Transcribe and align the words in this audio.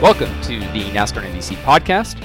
Welcome 0.00 0.40
to 0.42 0.60
the 0.60 0.84
NASCAR 0.92 1.24
NBC 1.24 1.56
podcast. 1.64 2.22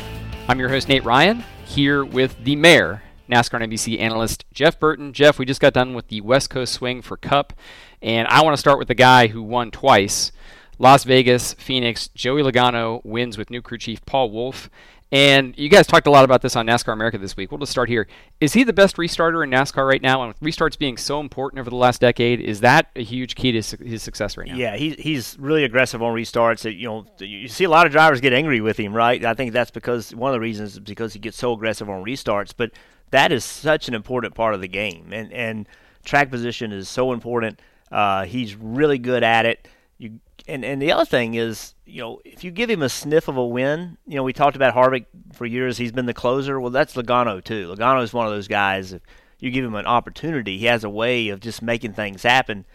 I'm 0.47 0.59
your 0.59 0.69
host, 0.69 0.87
Nate 0.87 1.03
Ryan, 1.03 1.43
here 1.65 2.05
with 2.05 2.37
the 2.43 2.55
mayor, 2.55 3.01
NASCAR 3.27 3.63
NBC 3.63 3.99
analyst 3.99 4.45
Jeff 4.53 4.79
Burton. 4.79 5.11
Jeff, 5.11 5.39
we 5.39 5.45
just 5.45 5.59
got 5.59 5.73
done 5.73 5.95
with 5.95 6.07
the 6.09 6.21
West 6.21 6.51
Coast 6.51 6.71
swing 6.71 7.01
for 7.01 7.17
Cup, 7.17 7.51
and 7.99 8.27
I 8.27 8.43
want 8.43 8.53
to 8.53 8.59
start 8.59 8.77
with 8.77 8.89
the 8.89 8.93
guy 8.93 9.25
who 9.25 9.41
won 9.41 9.71
twice. 9.71 10.31
Las 10.77 11.03
Vegas, 11.03 11.55
Phoenix, 11.55 12.09
Joey 12.09 12.43
Logano 12.43 13.03
wins 13.03 13.39
with 13.39 13.49
new 13.49 13.63
crew 13.63 13.79
chief 13.79 14.05
Paul 14.05 14.29
Wolfe. 14.29 14.69
And 15.13 15.55
you 15.59 15.69
guys 15.69 15.85
talked 15.85 16.07
a 16.07 16.09
lot 16.09 16.25
about 16.25 16.41
this 16.41 16.55
on 16.55 16.65
NASCAR 16.65 16.91
America 16.91 17.19
this 17.19 17.37
week. 17.37 17.51
We'll 17.51 17.59
just 17.59 17.71
start 17.71 17.87
here. 17.87 18.07
Is 18.41 18.53
he 18.53 18.63
the 18.63 18.73
best 18.73 18.97
restarter 18.97 19.43
in 19.43 19.51
NASCAR 19.51 19.87
right 19.87 20.01
now? 20.01 20.23
And 20.23 20.33
with 20.33 20.39
restarts 20.39 20.75
being 20.75 20.97
so 20.97 21.19
important 21.19 21.59
over 21.59 21.69
the 21.69 21.75
last 21.75 22.01
decade, 22.01 22.39
is 22.41 22.61
that 22.61 22.89
a 22.95 23.03
huge 23.03 23.35
key 23.35 23.51
to 23.51 23.77
his 23.77 24.01
success 24.01 24.37
right 24.37 24.47
now? 24.47 24.55
Yeah, 24.55 24.75
he, 24.75 24.95
he's 24.97 25.37
really 25.37 25.65
aggressive 25.65 26.01
on 26.01 26.15
restarts. 26.15 26.65
You 26.65 26.87
know, 26.87 27.05
you 27.19 27.47
see 27.47 27.63
a 27.63 27.69
lot 27.69 27.85
of 27.85 27.91
drivers 27.91 28.21
get 28.21 28.33
angry 28.33 28.59
with 28.59 28.79
him, 28.79 28.91
right? 28.91 29.23
I 29.23 29.35
think 29.35 29.53
that's 29.53 29.69
because 29.69 30.15
one 30.15 30.31
of 30.31 30.33
the 30.33 30.39
reasons 30.39 30.73
is 30.73 30.79
because 30.79 31.13
he 31.13 31.19
gets 31.19 31.37
so 31.37 31.53
aggressive 31.53 31.91
on 31.91 32.03
restarts. 32.03 32.51
But 32.57 32.71
that 33.11 33.31
is 33.31 33.45
such 33.45 33.87
an 33.87 33.93
important 33.93 34.33
part 34.33 34.55
of 34.55 34.61
the 34.61 34.67
game, 34.67 35.13
and 35.13 35.31
and 35.31 35.69
track 36.03 36.31
position 36.31 36.71
is 36.71 36.89
so 36.89 37.13
important. 37.13 37.61
Uh, 37.91 38.25
he's 38.25 38.55
really 38.55 38.97
good 38.97 39.23
at 39.23 39.45
it. 39.45 39.67
You 39.99 40.19
and 40.47 40.65
and 40.65 40.81
the 40.81 40.91
other 40.91 41.05
thing 41.05 41.35
is, 41.35 41.73
you 41.85 42.01
know, 42.01 42.19
if 42.25 42.43
you 42.43 42.51
give 42.51 42.69
him 42.69 42.81
a 42.81 42.89
sniff 42.89 43.27
of 43.27 43.37
a 43.37 43.45
win, 43.45 43.97
you 44.05 44.15
know, 44.15 44.23
we 44.23 44.33
talked 44.33 44.55
about 44.55 44.75
Harvick 44.75 45.05
for 45.31 45.45
years. 45.45 45.77
He's 45.77 45.91
been 45.91 46.05
the 46.05 46.13
closer. 46.13 46.59
Well, 46.59 46.71
that's 46.71 46.95
Logano 46.95 47.43
too. 47.43 47.73
Logano 47.73 48.03
is 48.03 48.13
one 48.13 48.25
of 48.25 48.33
those 48.33 48.47
guys. 48.47 48.93
If 48.93 49.01
you 49.39 49.51
give 49.51 49.65
him 49.65 49.75
an 49.75 49.85
opportunity, 49.85 50.57
he 50.57 50.65
has 50.65 50.83
a 50.83 50.89
way 50.89 51.29
of 51.29 51.39
just 51.39 51.61
making 51.61 51.93
things 51.93 52.23
happen. 52.23 52.65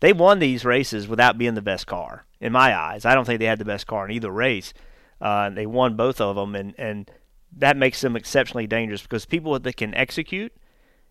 They 0.00 0.12
won 0.12 0.38
these 0.38 0.64
races 0.64 1.08
without 1.08 1.38
being 1.38 1.54
the 1.54 1.62
best 1.62 1.86
car, 1.86 2.26
in 2.40 2.52
my 2.52 2.76
eyes. 2.76 3.04
I 3.04 3.14
don't 3.14 3.24
think 3.24 3.40
they 3.40 3.46
had 3.46 3.58
the 3.58 3.64
best 3.64 3.86
car 3.86 4.04
in 4.04 4.10
either 4.10 4.30
race. 4.30 4.74
Uh, 5.20 5.50
they 5.50 5.66
won 5.66 5.96
both 5.96 6.20
of 6.20 6.36
them, 6.36 6.54
and 6.54 6.74
and 6.78 7.10
that 7.56 7.76
makes 7.76 8.00
them 8.02 8.16
exceptionally 8.16 8.66
dangerous 8.66 9.02
because 9.02 9.24
people 9.24 9.58
that 9.58 9.76
can 9.76 9.94
execute 9.94 10.52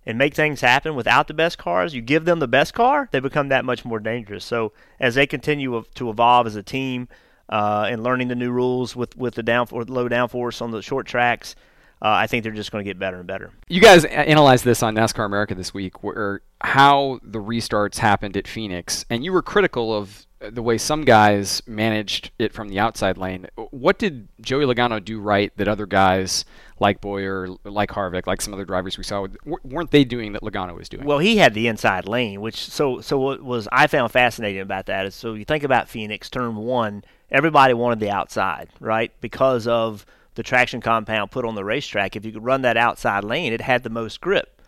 and 0.06 0.18
make 0.18 0.34
things 0.36 0.62
happen 0.62 0.96
without 0.96 1.28
the 1.28 1.34
best 1.34 1.58
cars, 1.58 1.96
you 1.96 2.02
give 2.02 2.26
them 2.26 2.40
the 2.40 2.48
best 2.48 2.74
car, 2.74 3.10
they 3.12 3.20
become 3.20 3.50
that 3.50 3.66
much 3.66 3.84
more 3.84 4.00
dangerous. 4.00 4.46
So 4.46 4.72
as 5.00 5.16
they 5.16 5.26
continue 5.26 5.84
to 5.96 6.10
evolve 6.10 6.48
as 6.48 6.56
a 6.56 6.64
team 6.64 7.08
uh, 7.50 7.88
and 7.90 8.04
learning 8.04 8.28
the 8.28 8.36
new 8.36 8.52
rules 8.52 8.96
with 8.96 9.16
with 9.18 9.36
the 9.36 9.44
down 9.44 9.68
low 9.72 10.10
downforce 10.10 10.62
on 10.62 10.72
the 10.72 10.82
short 10.82 11.08
tracks. 11.08 11.56
Uh, 12.02 12.10
I 12.10 12.28
think 12.28 12.44
they're 12.44 12.52
just 12.52 12.72
going 12.72 12.84
to 12.84 12.90
get 12.90 13.00
better 13.00 13.18
and 13.18 13.26
better. 13.26 13.52
You 13.70 13.80
guys 13.80 14.04
analyzed 14.06 14.66
this 14.66 14.84
on 14.84 14.96
NASCAR 14.96 15.26
America 15.26 15.56
this 15.56 15.74
week, 15.74 16.04
where 16.04 16.42
how 16.62 17.20
the 17.24 17.40
restarts 17.40 17.98
happened 17.98 18.36
at 18.36 18.48
Phoenix, 18.48 19.06
and 19.10 19.24
you 19.24 19.32
were 19.32 19.42
critical 19.42 19.94
of 19.94 20.28
the 20.40 20.62
way 20.62 20.78
some 20.78 21.04
guys 21.04 21.62
managed 21.66 22.32
it 22.38 22.54
from 22.54 22.70
the 22.70 22.80
outside 22.80 23.18
lane. 23.18 23.48
What 23.72 23.98
did 23.98 24.28
Joey 24.42 24.66
Logano 24.66 25.04
do 25.04 25.20
right 25.20 25.56
that 25.58 25.68
other 25.68 25.86
guys 25.86 26.46
like 26.80 27.00
Bowyer, 27.00 27.48
like 27.64 27.90
Harvick, 27.90 28.28
like 28.28 28.42
some 28.42 28.54
other 28.54 28.66
drivers 28.66 28.98
we 28.98 29.04
saw, 29.04 29.28
weren't 29.64 29.92
they 29.92 30.04
doing 30.04 30.34
that 30.34 30.42
Logano 30.42 30.76
was 30.76 30.90
doing? 30.90 31.06
Well, 31.06 31.20
he 31.20 31.38
had 31.38 31.54
the 31.54 31.68
inside 31.68 32.08
lane, 32.08 32.42
which 32.42 32.58
so 32.58 33.02
so 33.02 33.18
what 33.18 33.44
was 33.44 33.68
I 33.72 33.88
found 33.88 34.12
fascinating 34.12 34.62
about 34.62 34.88
that 34.88 35.06
is 35.06 35.16
so 35.16 35.34
you 35.34 35.46
think 35.46 35.64
about 35.64 35.90
Phoenix 35.90 36.30
turn 36.30 36.56
one, 36.56 37.04
everybody 37.32 37.74
wanted 37.74 38.00
the 38.00 38.12
outside, 38.12 38.70
right? 38.80 39.12
Because 39.22 39.68
of 39.68 40.06
the 40.36 40.44
traction 40.44 40.82
compound 40.82 41.32
put 41.32 41.46
on 41.46 41.56
the 41.56 41.64
racetrack. 41.64 42.16
If 42.16 42.26
you 42.26 42.34
could 42.34 42.44
run 42.44 42.62
that 42.64 42.78
outside 42.78 43.24
lane, 43.24 43.54
it 43.54 43.62
had 43.62 43.84
the 43.84 43.90
most 43.90 44.20
grip. 44.20 44.62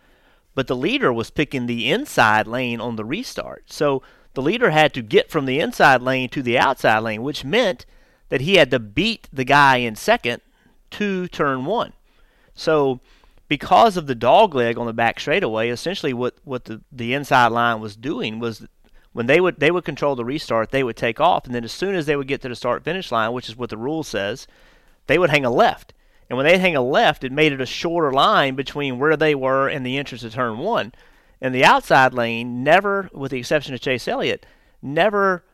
But 0.54 0.66
the 0.66 0.74
leader 0.74 1.12
was 1.12 1.30
picking 1.30 1.66
the 1.66 1.90
inside 1.90 2.46
lane 2.46 2.80
on 2.80 2.96
the 2.96 3.04
restart. 3.04 3.70
So 3.70 4.02
the 4.38 4.42
leader 4.42 4.70
had 4.70 4.94
to 4.94 5.02
get 5.02 5.32
from 5.32 5.46
the 5.46 5.58
inside 5.58 6.00
lane 6.00 6.28
to 6.28 6.44
the 6.44 6.56
outside 6.56 7.00
lane, 7.00 7.24
which 7.24 7.44
meant 7.44 7.84
that 8.28 8.40
he 8.40 8.54
had 8.54 8.70
to 8.70 8.78
beat 8.78 9.28
the 9.32 9.42
guy 9.42 9.78
in 9.78 9.96
second 9.96 10.40
to 10.92 11.26
turn 11.26 11.64
one. 11.64 11.92
So 12.54 13.00
because 13.48 13.96
of 13.96 14.06
the 14.06 14.14
dog 14.14 14.54
leg 14.54 14.78
on 14.78 14.86
the 14.86 14.92
back 14.92 15.18
straightaway, 15.18 15.70
essentially 15.70 16.12
what, 16.12 16.36
what 16.44 16.66
the, 16.66 16.80
the 16.92 17.14
inside 17.14 17.48
line 17.48 17.80
was 17.80 17.96
doing 17.96 18.38
was 18.38 18.64
when 19.12 19.26
they 19.26 19.40
would 19.40 19.58
they 19.58 19.72
would 19.72 19.84
control 19.84 20.14
the 20.14 20.24
restart, 20.24 20.70
they 20.70 20.84
would 20.84 20.96
take 20.96 21.18
off, 21.18 21.44
and 21.44 21.52
then 21.52 21.64
as 21.64 21.72
soon 21.72 21.96
as 21.96 22.06
they 22.06 22.14
would 22.14 22.28
get 22.28 22.40
to 22.42 22.48
the 22.48 22.54
start 22.54 22.84
finish 22.84 23.10
line, 23.10 23.32
which 23.32 23.48
is 23.48 23.56
what 23.56 23.70
the 23.70 23.76
rule 23.76 24.04
says, 24.04 24.46
they 25.08 25.18
would 25.18 25.30
hang 25.30 25.44
a 25.44 25.50
left. 25.50 25.94
And 26.30 26.36
when 26.36 26.46
they 26.46 26.58
hang 26.58 26.76
a 26.76 26.80
left, 26.80 27.24
it 27.24 27.32
made 27.32 27.52
it 27.52 27.60
a 27.60 27.66
shorter 27.66 28.12
line 28.12 28.54
between 28.54 29.00
where 29.00 29.16
they 29.16 29.34
were 29.34 29.66
and 29.66 29.84
the 29.84 29.98
entrance 29.98 30.22
to 30.22 30.30
turn 30.30 30.58
one. 30.58 30.92
And 31.40 31.54
the 31.54 31.64
outside 31.64 32.14
lane 32.14 32.64
never, 32.64 33.08
with 33.12 33.30
the 33.30 33.38
exception 33.38 33.74
of 33.74 33.80
Chase 33.80 34.08
Elliott, 34.08 34.44
never 34.82 35.44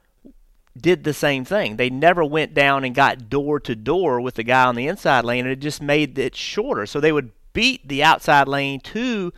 did 0.77 1.05
the 1.05 1.15
same 1.15 1.45
thing. 1.45 1.77
They 1.77 1.91
never 1.91 2.25
went 2.25 2.55
down 2.55 2.85
and 2.85 2.95
got 2.95 3.29
door 3.29 3.61
to 3.61 3.77
door 3.77 4.21
with 4.21 4.35
the 4.35 4.43
guy 4.43 4.65
on 4.65 4.75
the 4.75 4.89
inside 4.89 5.25
lane, 5.25 5.45
and 5.45 5.53
it 5.53 5.61
just 5.61 5.83
made 5.83 6.19
it 6.19 6.35
shorter. 6.35 6.87
So 6.87 7.01
they 7.01 7.13
would 7.13 7.33
beat 7.53 7.87
the 7.87 8.03
outside 8.03 8.49
lane 8.49 8.81
to 8.81 9.33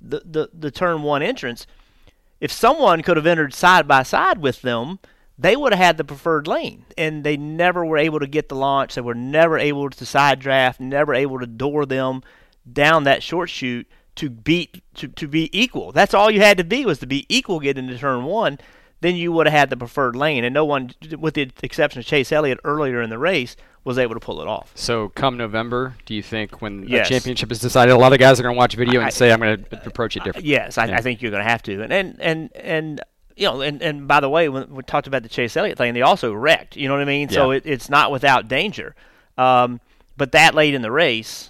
the, 0.00 0.22
the, 0.24 0.50
the 0.52 0.70
turn 0.70 1.02
one 1.02 1.22
entrance. 1.22 1.66
If 2.40 2.50
someone 2.50 3.02
could 3.02 3.16
have 3.16 3.26
entered 3.26 3.54
side 3.54 3.86
by 3.86 4.02
side 4.02 4.38
with 4.38 4.62
them, 4.62 4.98
they 5.38 5.54
would 5.54 5.72
have 5.72 5.84
had 5.84 5.96
the 5.96 6.04
preferred 6.04 6.48
lane. 6.48 6.86
And 6.98 7.22
they 7.22 7.36
never 7.36 7.84
were 7.84 7.98
able 7.98 8.18
to 8.18 8.26
get 8.26 8.48
the 8.48 8.56
launch. 8.56 8.94
They 8.94 9.00
were 9.00 9.14
never 9.14 9.58
able 9.58 9.90
to 9.90 10.06
side 10.06 10.40
draft, 10.40 10.80
never 10.80 11.14
able 11.14 11.38
to 11.38 11.46
door 11.46 11.86
them 11.86 12.22
down 12.70 13.04
that 13.04 13.22
short 13.22 13.50
chute 13.50 13.86
to 14.20 14.28
beat 14.28 14.82
to, 14.96 15.08
to 15.08 15.26
be 15.26 15.48
equal. 15.58 15.92
That's 15.92 16.12
all 16.12 16.30
you 16.30 16.40
had 16.40 16.58
to 16.58 16.64
be 16.64 16.84
was 16.84 16.98
to 16.98 17.06
be 17.06 17.24
equal 17.30 17.58
getting 17.58 17.88
to 17.88 17.96
turn 17.96 18.24
one. 18.24 18.58
Then 19.00 19.16
you 19.16 19.32
would 19.32 19.46
have 19.46 19.58
had 19.58 19.70
the 19.70 19.78
preferred 19.78 20.14
lane, 20.14 20.44
and 20.44 20.52
no 20.52 20.66
one, 20.66 20.90
with 21.18 21.32
the 21.32 21.50
exception 21.62 22.00
of 22.00 22.06
Chase 22.06 22.30
Elliott 22.30 22.60
earlier 22.62 23.00
in 23.00 23.08
the 23.08 23.16
race, 23.16 23.56
was 23.82 23.96
able 23.96 24.12
to 24.12 24.20
pull 24.20 24.42
it 24.42 24.46
off. 24.46 24.72
So, 24.74 25.08
come 25.08 25.38
November, 25.38 25.94
do 26.04 26.14
you 26.14 26.22
think 26.22 26.60
when 26.60 26.86
yes. 26.86 27.08
the 27.08 27.14
championship 27.14 27.50
is 27.50 27.60
decided, 27.60 27.92
a 27.92 27.96
lot 27.96 28.12
of 28.12 28.18
guys 28.18 28.38
are 28.38 28.42
going 28.42 28.54
to 28.54 28.58
watch 28.58 28.74
video 28.74 29.00
and 29.00 29.06
I, 29.06 29.10
say, 29.10 29.32
"I'm 29.32 29.40
going 29.40 29.64
to 29.64 29.86
approach 29.86 30.18
it 30.18 30.24
differently"? 30.24 30.50
Yes, 30.50 30.76
I, 30.76 30.84
yeah. 30.84 30.98
I 30.98 31.00
think 31.00 31.22
you're 31.22 31.30
going 31.30 31.42
to 31.42 31.48
have 31.48 31.62
to. 31.62 31.82
And 31.82 31.90
and 31.90 32.20
and 32.20 32.56
and 32.56 33.00
you 33.36 33.46
know, 33.46 33.62
and, 33.62 33.80
and 33.80 34.06
by 34.06 34.20
the 34.20 34.28
way, 34.28 34.50
when 34.50 34.74
we 34.74 34.82
talked 34.82 35.06
about 35.06 35.22
the 35.22 35.30
Chase 35.30 35.56
Elliott 35.56 35.78
thing, 35.78 35.94
they 35.94 36.02
also 36.02 36.34
wrecked. 36.34 36.76
You 36.76 36.88
know 36.88 36.94
what 36.94 37.00
I 37.00 37.06
mean? 37.06 37.30
Yeah. 37.30 37.36
So 37.36 37.50
it, 37.52 37.62
it's 37.64 37.88
not 37.88 38.12
without 38.12 38.48
danger. 38.48 38.94
Um, 39.38 39.80
but 40.18 40.32
that 40.32 40.54
late 40.54 40.74
in 40.74 40.82
the 40.82 40.92
race, 40.92 41.49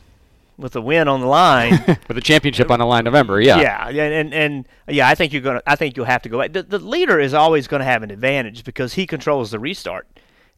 with 0.60 0.72
the 0.72 0.82
win 0.82 1.08
on 1.08 1.20
the 1.20 1.26
line, 1.26 1.82
with 1.86 2.14
the 2.14 2.20
championship 2.20 2.70
on 2.70 2.78
the 2.78 2.86
line, 2.86 3.04
November, 3.04 3.40
yeah, 3.40 3.58
yeah, 3.58 3.88
and 3.88 4.34
and, 4.34 4.34
and 4.34 4.68
yeah, 4.88 5.08
I 5.08 5.14
think 5.14 5.32
you're 5.32 5.42
gonna, 5.42 5.62
I 5.66 5.76
think 5.76 5.96
you'll 5.96 6.06
have 6.06 6.22
to 6.22 6.28
go. 6.28 6.46
The, 6.46 6.62
the 6.62 6.78
leader 6.78 7.18
is 7.18 7.34
always 7.34 7.66
going 7.66 7.80
to 7.80 7.86
have 7.86 8.02
an 8.02 8.10
advantage 8.10 8.64
because 8.64 8.94
he 8.94 9.06
controls 9.06 9.50
the 9.50 9.58
restart, 9.58 10.06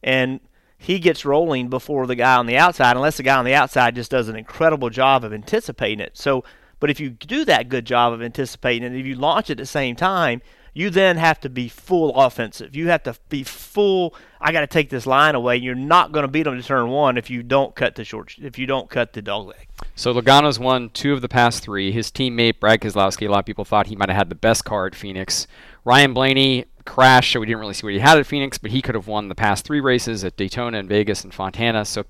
and 0.01 0.39
he 0.77 0.99
gets 0.99 1.23
rolling 1.23 1.69
before 1.69 2.05
the 2.07 2.15
guy 2.15 2.35
on 2.35 2.45
the 2.45 2.57
outside, 2.57 2.95
unless 2.95 3.17
the 3.17 3.23
guy 3.23 3.37
on 3.37 3.45
the 3.45 3.53
outside 3.53 3.95
just 3.95 4.11
does 4.11 4.27
an 4.27 4.35
incredible 4.35 4.89
job 4.89 5.23
of 5.23 5.33
anticipating 5.33 6.01
it. 6.01 6.17
So, 6.17 6.43
but 6.79 6.89
if 6.89 6.99
you 6.99 7.11
do 7.11 7.45
that 7.45 7.69
good 7.69 7.85
job 7.85 8.11
of 8.11 8.21
anticipating 8.21 8.83
it, 8.83 8.99
if 8.99 9.05
you 9.05 9.15
launch 9.15 9.49
at 9.49 9.57
the 9.57 9.65
same 9.65 9.95
time, 9.95 10.41
you 10.73 10.89
then 10.89 11.17
have 11.17 11.39
to 11.41 11.49
be 11.49 11.67
full 11.67 12.15
offensive. 12.15 12.75
You 12.75 12.89
have 12.89 13.03
to 13.03 13.15
be 13.29 13.43
full. 13.43 14.15
I 14.41 14.51
got 14.51 14.61
to 14.61 14.67
take 14.67 14.89
this 14.89 15.05
line 15.05 15.35
away. 15.35 15.57
You're 15.57 15.75
not 15.75 16.11
going 16.11 16.23
to 16.23 16.27
beat 16.27 16.43
them 16.43 16.59
to 16.59 16.63
turn 16.63 16.89
one 16.89 17.17
if 17.17 17.29
you 17.29 17.43
don't 17.43 17.75
cut 17.75 17.95
the 17.95 18.03
short. 18.03 18.35
If 18.41 18.57
you 18.57 18.65
don't 18.65 18.89
cut 18.89 19.13
the 19.13 19.21
dog 19.21 19.47
leg. 19.47 19.67
So 19.95 20.13
Logano's 20.13 20.59
won 20.59 20.89
two 20.89 21.13
of 21.13 21.21
the 21.21 21.29
past 21.29 21.63
three. 21.63 21.91
His 21.91 22.09
teammate 22.09 22.59
Brad 22.59 22.81
Keselowski, 22.81 23.27
a 23.27 23.31
lot 23.31 23.39
of 23.39 23.45
people 23.45 23.65
thought 23.65 23.87
he 23.87 23.95
might 23.95 24.09
have 24.09 24.17
had 24.17 24.29
the 24.29 24.35
best 24.35 24.65
car 24.65 24.87
at 24.87 24.95
Phoenix. 24.95 25.47
Ryan 25.85 26.13
Blaney 26.13 26.65
crashed, 26.85 27.33
so 27.33 27.39
we 27.39 27.45
didn't 27.45 27.59
really 27.59 27.73
see 27.73 27.85
what 27.85 27.93
he 27.93 27.99
had 27.99 28.17
at 28.17 28.25
Phoenix, 28.25 28.57
but 28.57 28.71
he 28.71 28.81
could 28.81 28.95
have 28.95 29.07
won 29.07 29.29
the 29.29 29.35
past 29.35 29.65
three 29.65 29.79
races 29.79 30.23
at 30.23 30.35
Daytona 30.37 30.79
and 30.79 30.89
Vegas 30.89 31.23
and 31.23 31.33
Fontana. 31.33 31.85
So 31.85 32.05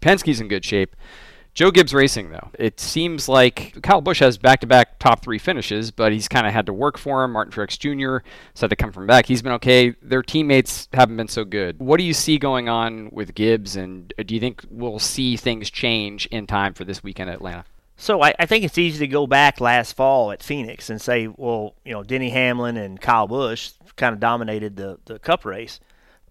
Penske's 0.00 0.40
in 0.40 0.48
good 0.48 0.64
shape. 0.64 0.94
Joe 1.54 1.70
Gibbs 1.70 1.94
Racing, 1.94 2.30
though, 2.30 2.50
it 2.58 2.80
seems 2.80 3.28
like 3.28 3.80
Kyle 3.80 4.00
Busch 4.00 4.18
has 4.18 4.36
back-to-back 4.36 4.98
top 4.98 5.22
three 5.22 5.38
finishes, 5.38 5.92
but 5.92 6.12
he's 6.12 6.26
kind 6.26 6.48
of 6.48 6.52
had 6.52 6.66
to 6.66 6.72
work 6.72 6.98
for 6.98 7.22
him. 7.22 7.30
Martin 7.30 7.52
Truex 7.52 7.78
Jr. 7.78 8.26
said 8.54 8.70
to 8.70 8.76
come 8.76 8.90
from 8.90 9.06
back. 9.06 9.26
He's 9.26 9.40
been 9.40 9.52
okay. 9.52 9.94
Their 10.02 10.22
teammates 10.22 10.88
haven't 10.92 11.16
been 11.16 11.28
so 11.28 11.44
good. 11.44 11.78
What 11.78 11.98
do 11.98 12.04
you 12.04 12.12
see 12.12 12.38
going 12.38 12.68
on 12.68 13.08
with 13.12 13.36
Gibbs, 13.36 13.76
and 13.76 14.12
uh, 14.18 14.24
do 14.24 14.34
you 14.34 14.40
think 14.40 14.64
we'll 14.68 14.98
see 14.98 15.36
things 15.36 15.70
change 15.70 16.26
in 16.26 16.48
time 16.48 16.74
for 16.74 16.84
this 16.84 17.04
weekend 17.04 17.30
at 17.30 17.36
Atlanta? 17.36 17.64
So 17.96 18.20
I, 18.20 18.34
I, 18.40 18.46
think 18.46 18.64
it's 18.64 18.76
easy 18.76 18.98
to 18.98 19.06
go 19.06 19.28
back 19.28 19.60
last 19.60 19.92
fall 19.92 20.32
at 20.32 20.42
Phoenix 20.42 20.90
and 20.90 21.00
say, 21.00 21.28
well, 21.28 21.76
you 21.84 21.92
know, 21.92 22.02
Denny 22.02 22.30
Hamlin 22.30 22.76
and 22.76 23.00
Kyle 23.00 23.28
Busch 23.28 23.70
kind 23.94 24.12
of 24.12 24.18
dominated 24.18 24.74
the, 24.74 24.98
the 25.04 25.20
Cup 25.20 25.44
race, 25.44 25.78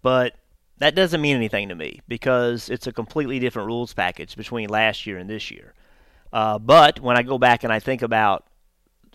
but 0.01 0.35
that 0.83 0.95
doesn't 0.95 1.21
mean 1.21 1.37
anything 1.37 1.69
to 1.69 1.75
me 1.75 2.01
because 2.09 2.69
it's 2.69 2.87
a 2.87 2.91
completely 2.91 3.39
different 3.39 3.67
rules 3.67 3.93
package 3.93 4.35
between 4.35 4.67
last 4.67 5.05
year 5.05 5.17
and 5.17 5.29
this 5.29 5.49
year. 5.49 5.73
Uh, 6.33 6.59
but 6.59 6.99
when 6.99 7.15
I 7.15 7.23
go 7.23 7.37
back 7.37 7.63
and 7.63 7.71
I 7.71 7.79
think 7.79 8.01
about 8.01 8.45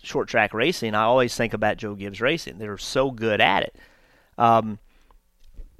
short 0.01 0.27
track 0.27 0.51
racing, 0.51 0.95
I 0.95 1.03
always 1.03 1.35
think 1.35 1.53
about 1.53 1.77
Joe 1.77 1.93
Gibbs 1.93 2.21
Racing. 2.21 2.57
They're 2.57 2.79
so 2.79 3.11
good 3.11 3.39
at 3.39 3.61
it. 3.61 3.75
Um, 4.35 4.79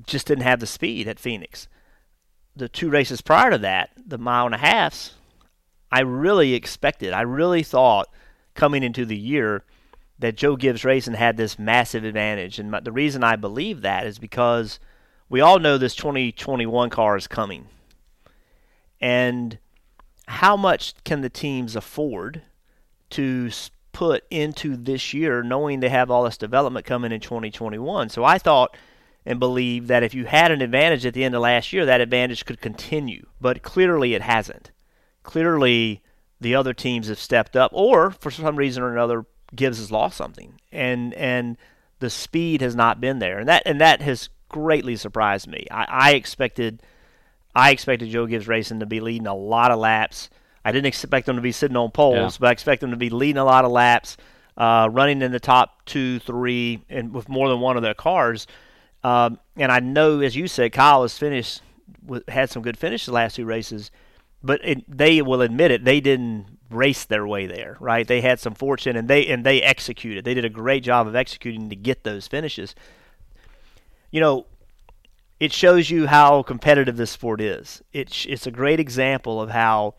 just 0.05 0.27
didn't 0.27 0.43
have 0.43 0.59
the 0.59 0.67
speed 0.67 1.07
at 1.07 1.19
Phoenix. 1.19 1.67
The 2.55 2.69
two 2.69 2.91
races 2.91 3.21
prior 3.21 3.49
to 3.49 3.57
that, 3.57 3.89
the 3.97 4.19
mile 4.19 4.45
and 4.45 4.53
a 4.53 4.59
halfs, 4.59 5.15
I 5.91 6.01
really 6.01 6.53
expected, 6.53 7.13
I 7.13 7.21
really 7.21 7.63
thought 7.63 8.09
coming 8.53 8.83
into 8.83 9.05
the 9.05 9.17
year 9.17 9.63
that 10.19 10.35
Joe 10.35 10.55
Gibbs 10.55 10.85
Racing 10.85 11.15
had 11.15 11.35
this 11.35 11.57
massive 11.57 12.03
advantage. 12.03 12.59
And 12.59 12.71
the 12.83 12.91
reason 12.91 13.23
I 13.23 13.37
believe 13.37 13.81
that 13.81 14.05
is 14.05 14.19
because 14.19 14.79
we 15.29 15.41
all 15.41 15.59
know 15.59 15.77
this 15.77 15.95
2021 15.95 16.89
car 16.89 17.15
is 17.15 17.27
coming. 17.27 17.67
And 19.01 19.57
how 20.27 20.57
much 20.57 20.93
can 21.03 21.21
the 21.21 21.29
teams 21.29 21.75
afford 21.75 22.41
to 23.11 23.49
put 23.91 24.23
into 24.29 24.75
this 24.75 25.13
year 25.13 25.41
knowing 25.41 25.79
they 25.79 25.89
have 25.89 26.11
all 26.11 26.23
this 26.23 26.37
development 26.37 26.85
coming 26.85 27.11
in 27.11 27.21
2021? 27.21 28.09
So 28.09 28.23
I 28.23 28.37
thought 28.37 28.75
and 29.25 29.39
believed 29.39 29.87
that 29.87 30.03
if 30.03 30.13
you 30.13 30.25
had 30.25 30.51
an 30.51 30.61
advantage 30.61 31.05
at 31.05 31.13
the 31.13 31.23
end 31.23 31.35
of 31.35 31.41
last 31.41 31.71
year, 31.71 31.85
that 31.85 32.01
advantage 32.01 32.45
could 32.45 32.61
continue. 32.61 33.27
But 33.39 33.61
clearly 33.61 34.13
it 34.13 34.21
hasn't 34.21 34.71
clearly 35.29 36.01
the 36.41 36.55
other 36.55 36.73
teams 36.73 37.07
have 37.07 37.19
stepped 37.19 37.55
up, 37.55 37.71
or 37.73 38.09
for 38.09 38.31
some 38.31 38.55
reason 38.55 38.81
or 38.81 38.91
another, 38.91 39.25
Gibbs 39.55 39.77
has 39.77 39.91
lost 39.91 40.17
something, 40.17 40.59
and 40.71 41.13
and 41.13 41.57
the 41.99 42.09
speed 42.09 42.61
has 42.61 42.75
not 42.75 42.99
been 42.99 43.19
there, 43.19 43.37
and 43.39 43.47
that 43.47 43.63
and 43.65 43.79
that 43.79 44.01
has 44.01 44.29
greatly 44.49 44.95
surprised 44.95 45.47
me. 45.47 45.65
I, 45.71 45.85
I 45.87 46.13
expected 46.13 46.81
I 47.55 47.71
expected 47.71 48.09
Joe 48.09 48.27
Gibbs 48.27 48.47
Racing 48.47 48.79
to 48.81 48.85
be 48.85 48.99
leading 48.99 49.27
a 49.27 49.35
lot 49.35 49.71
of 49.71 49.79
laps. 49.79 50.29
I 50.63 50.71
didn't 50.71 50.87
expect 50.87 51.25
them 51.25 51.35
to 51.35 51.41
be 51.41 51.51
sitting 51.51 51.77
on 51.77 51.91
poles, 51.91 52.35
yeah. 52.35 52.37
but 52.41 52.47
I 52.47 52.51
expect 52.51 52.81
them 52.81 52.91
to 52.91 52.97
be 52.97 53.09
leading 53.09 53.37
a 53.37 53.45
lot 53.45 53.65
of 53.65 53.71
laps, 53.71 54.17
uh, 54.57 54.89
running 54.91 55.21
in 55.21 55.31
the 55.31 55.39
top 55.39 55.85
two, 55.85 56.19
three, 56.19 56.83
and 56.89 57.13
with 57.13 57.29
more 57.29 57.49
than 57.49 57.59
one 57.59 57.77
of 57.77 57.81
their 57.81 57.93
cars. 57.93 58.45
Um, 59.03 59.39
and 59.55 59.71
I 59.71 59.79
know, 59.79 60.19
as 60.19 60.35
you 60.35 60.47
said, 60.47 60.73
Kyle 60.73 61.01
has 61.01 61.17
finished, 61.17 61.61
had 62.27 62.49
some 62.49 62.61
good 62.61 62.77
finishes 62.77 63.07
the 63.07 63.13
last 63.13 63.37
two 63.37 63.45
races 63.45 63.89
but 64.43 64.61
it, 64.63 64.97
they 64.97 65.21
will 65.21 65.41
admit 65.41 65.71
it. 65.71 65.83
They 65.83 65.99
didn't 65.99 66.45
race 66.69 67.05
their 67.05 67.27
way 67.27 67.45
there, 67.45 67.77
right? 67.79 68.07
They 68.07 68.21
had 68.21 68.39
some 68.39 68.53
fortune, 68.53 68.95
and 68.95 69.07
they 69.07 69.27
and 69.27 69.45
they 69.45 69.61
executed. 69.61 70.23
They 70.23 70.33
did 70.33 70.45
a 70.45 70.49
great 70.49 70.83
job 70.83 71.07
of 71.07 71.15
executing 71.15 71.69
to 71.69 71.75
get 71.75 72.03
those 72.03 72.27
finishes. 72.27 72.75
You 74.11 74.21
know, 74.21 74.45
it 75.39 75.53
shows 75.53 75.89
you 75.89 76.07
how 76.07 76.43
competitive 76.43 76.97
this 76.97 77.11
sport 77.11 77.41
is. 77.41 77.81
It's 77.93 78.25
it's 78.25 78.47
a 78.47 78.51
great 78.51 78.79
example 78.79 79.41
of 79.41 79.49
how 79.49 79.95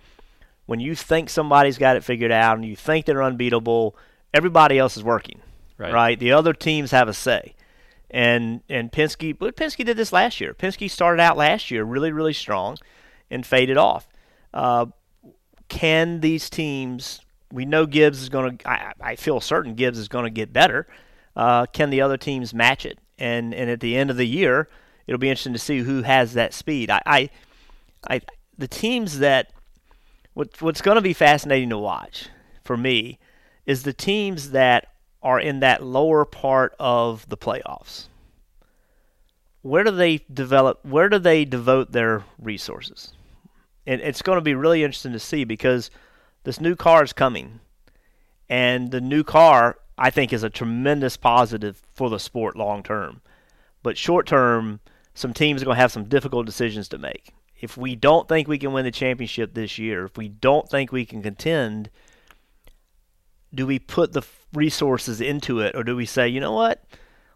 when 0.67 0.81
you 0.81 0.95
think 0.95 1.31
somebody's 1.31 1.79
got 1.79 1.97
it 1.97 2.05
figured 2.05 2.31
out 2.31 2.57
and 2.57 2.65
you 2.65 2.77
think 2.77 3.07
they're 3.07 3.23
unbeatable, 3.23 3.97
everybody 4.35 4.79
else 4.79 4.97
is 4.97 5.03
working, 5.03 5.41
right? 5.79 5.93
right? 5.93 6.19
The 6.19 6.33
other 6.33 6.53
teams 6.53 6.91
have 6.91 7.09
a 7.09 7.15
say. 7.15 7.55
And 8.11 8.61
and 8.69 8.91
Penske, 8.91 9.39
but 9.39 9.57
Penske 9.57 9.85
did 9.85 9.97
this 9.97 10.13
last 10.13 10.41
year. 10.41 10.53
Penske 10.53 10.91
started 10.91 11.23
out 11.23 11.37
last 11.37 11.71
year 11.71 11.85
really 11.85 12.13
really 12.13 12.33
strong 12.33 12.77
and 13.31 13.47
faded 13.47 13.77
off. 13.77 14.09
Uh, 14.53 14.87
can 15.69 16.21
these 16.21 16.51
teams? 16.51 17.21
We 17.53 17.65
know 17.65 17.87
Gibbs 17.87 18.21
is 18.21 18.29
going 18.29 18.59
to. 18.59 18.69
I, 18.69 18.93
I, 19.01 19.17
feel 19.17 19.41
certain 19.41 19.75
Gibbs 19.75 19.99
is 19.99 20.09
going 20.09 20.25
to 20.25 20.31
get 20.31 20.53
better. 20.53 20.87
Uh, 21.35 21.67
can 21.67 21.91
the 21.91 22.01
other 22.01 22.17
teams 22.17 22.53
match 22.53 22.85
it? 22.85 22.99
And 23.21 23.55
and 23.55 23.71
at 23.71 23.81
the 23.81 23.97
end 23.97 24.11
of 24.11 24.17
the 24.17 24.27
year, 24.27 24.69
it'll 25.07 25.19
be 25.19 25.29
interesting 25.29 25.53
to 25.53 25.59
see 25.59 25.79
who 25.79 26.03
has 26.03 26.35
that 26.35 26.55
speed. 26.55 26.91
I, 26.91 27.03
I, 27.07 27.31
I 28.09 28.21
the 28.59 28.69
teams 28.69 29.19
that 29.19 29.53
what 30.35 30.61
what's 30.61 30.81
going 30.81 30.97
to 30.97 31.03
be 31.03 31.13
fascinating 31.13 31.69
to 31.71 31.79
watch 31.79 32.29
for 32.65 32.77
me 32.77 33.19
is 33.67 33.83
the 33.83 33.93
teams 33.93 34.51
that 34.51 34.89
are 35.23 35.39
in 35.39 35.61
that 35.61 35.83
lower 35.83 36.25
part 36.25 36.75
of 36.81 37.29
the 37.29 37.37
playoffs. 37.37 38.07
Where 39.63 39.85
do 39.85 39.91
they 39.91 40.25
develop? 40.33 40.85
Where 40.85 41.11
do 41.11 41.19
they 41.19 41.45
devote 41.45 41.93
their 41.93 42.25
resources? 42.39 43.13
and 43.87 44.01
it's 44.01 44.23
going 44.23 44.37
to 44.37 44.43
be 44.43 44.55
really 44.55 44.85
interesting 44.85 45.13
to 45.13 45.19
see 45.19 45.45
because 45.45 45.91
this 46.45 46.61
new 46.61 46.77
car 46.77 47.03
is 47.03 47.13
coming, 47.13 47.61
and 48.49 48.91
the 48.91 49.01
new 49.01 49.25
car 49.25 49.79
I 50.01 50.09
think 50.09 50.33
is 50.33 50.43
a 50.43 50.49
tremendous 50.51 51.19
positive 51.19 51.83
for 51.93 52.09
the 52.09 52.19
sport 52.19 52.57
long 52.57 52.83
term. 52.83 53.21
But 53.83 53.99
short 53.99 54.27
term, 54.27 54.81
some 55.13 55.35
teams 55.35 55.61
are 55.61 55.67
going 55.67 55.77
to 55.77 55.81
have 55.81 55.93
some 55.93 56.05
difficult 56.05 56.47
decisions 56.47 56.89
to 56.89 56.99
make. 56.99 57.35
If 57.61 57.77
we 57.77 57.95
don't 57.95 58.27
think 58.27 58.49
we 58.49 58.57
can 58.57 58.73
win 58.73 58.87
the 58.87 58.91
championship 58.91 59.53
this 59.53 59.77
year, 59.77 60.07
if 60.07 60.17
we 60.17 60.29
don't 60.29 60.71
think 60.71 60.91
we 60.91 61.05
can 61.05 61.23
contend, 61.23 61.91
do 63.55 63.67
we 63.67 63.79
put 63.79 64.15
the 64.15 64.23
resources 64.55 65.21
into 65.21 65.61
it, 65.61 65.77
or 65.77 65.85
do 65.85 65.95
we 65.95 66.07
say, 66.07 66.27
you 66.27 66.41
know 66.41 66.53
what? 66.53 66.83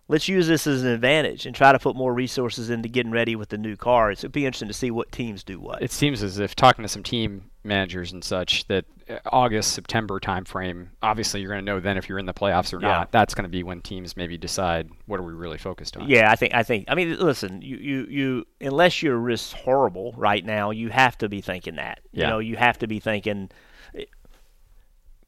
Let's 0.08 0.28
use 0.28 0.46
this 0.46 0.66
as 0.66 0.82
an 0.82 0.88
advantage 0.88 1.46
and 1.46 1.54
try 1.54 1.72
to 1.72 1.78
put 1.78 1.96
more 1.96 2.12
resources 2.12 2.70
into 2.70 2.88
getting 2.88 3.12
ready 3.12 3.36
with 3.36 3.48
the 3.48 3.58
new 3.58 3.76
cars. 3.76 4.20
It'd 4.20 4.32
be 4.32 4.46
interesting 4.46 4.68
to 4.68 4.74
see 4.74 4.90
what 4.90 5.10
teams 5.12 5.42
do 5.42 5.58
what. 5.58 5.82
It 5.82 5.92
seems 5.92 6.22
as 6.22 6.38
if 6.38 6.54
talking 6.54 6.82
to 6.82 6.88
some 6.88 7.02
team 7.02 7.50
managers 7.64 8.12
and 8.12 8.22
such 8.22 8.66
that 8.68 8.84
uh, 9.08 9.18
August 9.26 9.72
September 9.72 10.20
timeframe. 10.20 10.88
Obviously, 11.02 11.40
you're 11.40 11.50
going 11.50 11.64
to 11.64 11.72
know 11.72 11.80
then 11.80 11.96
if 11.96 12.08
you're 12.08 12.18
in 12.18 12.26
the 12.26 12.34
playoffs 12.34 12.72
or 12.72 12.80
yeah. 12.80 12.88
not. 12.88 13.12
That's 13.12 13.34
going 13.34 13.44
to 13.44 13.50
be 13.50 13.62
when 13.62 13.80
teams 13.80 14.16
maybe 14.16 14.36
decide 14.36 14.90
what 15.06 15.18
are 15.18 15.22
we 15.22 15.32
really 15.32 15.58
focused 15.58 15.96
on. 15.96 16.08
Yeah, 16.08 16.30
I 16.30 16.36
think 16.36 16.54
I 16.54 16.62
think. 16.62 16.84
I 16.88 16.94
mean, 16.94 17.18
listen, 17.18 17.62
you 17.62 17.76
you, 17.76 18.06
you 18.08 18.46
unless 18.60 19.02
you're 19.02 19.28
just 19.30 19.54
horrible 19.54 20.14
right 20.16 20.44
now, 20.44 20.70
you 20.70 20.90
have 20.90 21.16
to 21.18 21.28
be 21.28 21.40
thinking 21.40 21.76
that. 21.76 22.00
Yeah. 22.12 22.24
You 22.24 22.30
know, 22.30 22.38
you 22.38 22.56
have 22.56 22.78
to 22.78 22.86
be 22.86 23.00
thinking. 23.00 23.50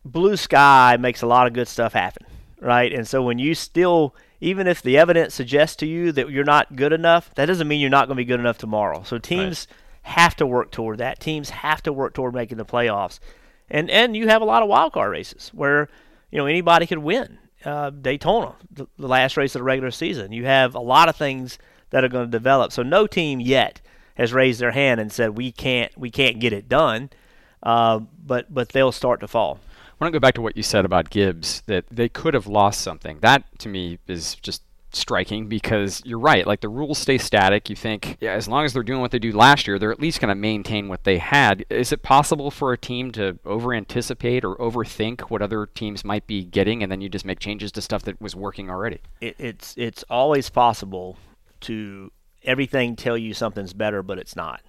Blue 0.04 0.36
sky 0.36 0.96
makes 1.00 1.22
a 1.22 1.26
lot 1.26 1.48
of 1.48 1.52
good 1.52 1.66
stuff 1.66 1.92
happen, 1.92 2.28
right? 2.60 2.92
And 2.92 3.06
so 3.06 3.22
when 3.22 3.38
you 3.38 3.54
still 3.54 4.14
even 4.40 4.66
if 4.66 4.82
the 4.82 4.98
evidence 4.98 5.34
suggests 5.34 5.76
to 5.76 5.86
you 5.86 6.12
that 6.12 6.30
you're 6.30 6.44
not 6.44 6.76
good 6.76 6.92
enough, 6.92 7.34
that 7.36 7.46
doesn't 7.46 7.68
mean 7.68 7.80
you're 7.80 7.90
not 7.90 8.06
going 8.06 8.16
to 8.16 8.20
be 8.20 8.24
good 8.24 8.40
enough 8.40 8.58
tomorrow. 8.58 9.02
So 9.02 9.18
teams 9.18 9.66
right. 9.70 10.14
have 10.14 10.36
to 10.36 10.46
work 10.46 10.70
toward 10.70 10.98
that. 10.98 11.20
Teams 11.20 11.50
have 11.50 11.82
to 11.84 11.92
work 11.92 12.14
toward 12.14 12.34
making 12.34 12.58
the 12.58 12.64
playoffs, 12.64 13.18
and 13.70 13.90
and 13.90 14.16
you 14.16 14.28
have 14.28 14.42
a 14.42 14.46
lot 14.46 14.62
of 14.62 14.68
wild 14.68 14.92
card 14.92 15.10
races 15.10 15.50
where 15.54 15.88
you 16.30 16.38
know 16.38 16.46
anybody 16.46 16.86
could 16.86 16.98
win. 16.98 17.38
Uh, 17.64 17.90
Daytona, 17.90 18.54
the, 18.70 18.86
the 18.96 19.08
last 19.08 19.36
race 19.36 19.56
of 19.56 19.60
the 19.60 19.64
regular 19.64 19.90
season. 19.90 20.30
You 20.30 20.44
have 20.44 20.76
a 20.76 20.80
lot 20.80 21.08
of 21.08 21.16
things 21.16 21.58
that 21.90 22.04
are 22.04 22.08
going 22.08 22.26
to 22.26 22.30
develop. 22.30 22.70
So 22.70 22.84
no 22.84 23.08
team 23.08 23.40
yet 23.40 23.80
has 24.14 24.32
raised 24.32 24.60
their 24.60 24.70
hand 24.70 25.00
and 25.00 25.10
said 25.10 25.36
we 25.36 25.50
can't 25.50 25.96
we 25.96 26.10
can't 26.10 26.38
get 26.38 26.52
it 26.52 26.68
done. 26.68 27.10
Uh, 27.62 28.00
but 28.24 28.52
but 28.52 28.68
they'll 28.68 28.92
start 28.92 29.20
to 29.20 29.26
fall. 29.26 29.58
Want 29.98 30.12
to 30.12 30.18
go 30.18 30.20
back 30.20 30.34
to 30.34 30.42
what 30.42 30.56
you 30.56 30.62
said 30.62 30.84
about 30.84 31.10
Gibbs 31.10 31.62
that 31.66 31.86
they 31.90 32.08
could 32.08 32.34
have 32.34 32.46
lost 32.46 32.82
something. 32.82 33.18
That 33.20 33.44
to 33.60 33.68
me 33.68 33.98
is 34.06 34.34
just 34.36 34.62
striking 34.96 35.46
because 35.46 36.02
you're 36.04 36.18
right. 36.18 36.46
Like 36.46 36.60
the 36.60 36.68
rules 36.68 36.98
stay 36.98 37.18
static. 37.18 37.70
You 37.70 37.76
think 37.76 38.16
yeah, 38.20 38.32
as 38.32 38.48
long 38.48 38.64
as 38.64 38.72
they're 38.72 38.82
doing 38.82 39.00
what 39.00 39.10
they 39.10 39.18
do 39.18 39.32
last 39.32 39.66
year, 39.66 39.78
they're 39.78 39.92
at 39.92 40.00
least 40.00 40.20
going 40.20 40.28
to 40.28 40.34
maintain 40.34 40.88
what 40.88 41.04
they 41.04 41.18
had. 41.18 41.64
Is 41.70 41.92
it 41.92 42.02
possible 42.02 42.50
for 42.50 42.72
a 42.72 42.78
team 42.78 43.12
to 43.12 43.38
over 43.44 43.72
anticipate 43.72 44.44
or 44.44 44.56
overthink 44.56 45.22
what 45.22 45.42
other 45.42 45.66
teams 45.66 46.04
might 46.04 46.26
be 46.26 46.44
getting, 46.44 46.82
and 46.82 46.90
then 46.90 47.00
you 47.00 47.08
just 47.08 47.24
make 47.24 47.38
changes 47.38 47.72
to 47.72 47.82
stuff 47.82 48.02
that 48.02 48.20
was 48.20 48.34
working 48.34 48.70
already? 48.70 49.00
It, 49.20 49.36
it's 49.38 49.74
it's 49.76 50.04
always 50.10 50.50
possible 50.50 51.16
to 51.62 52.10
everything 52.42 52.96
tell 52.96 53.18
you 53.18 53.34
something's 53.34 53.72
better, 53.72 54.02
but 54.02 54.18
it's 54.18 54.36
not. 54.36 54.62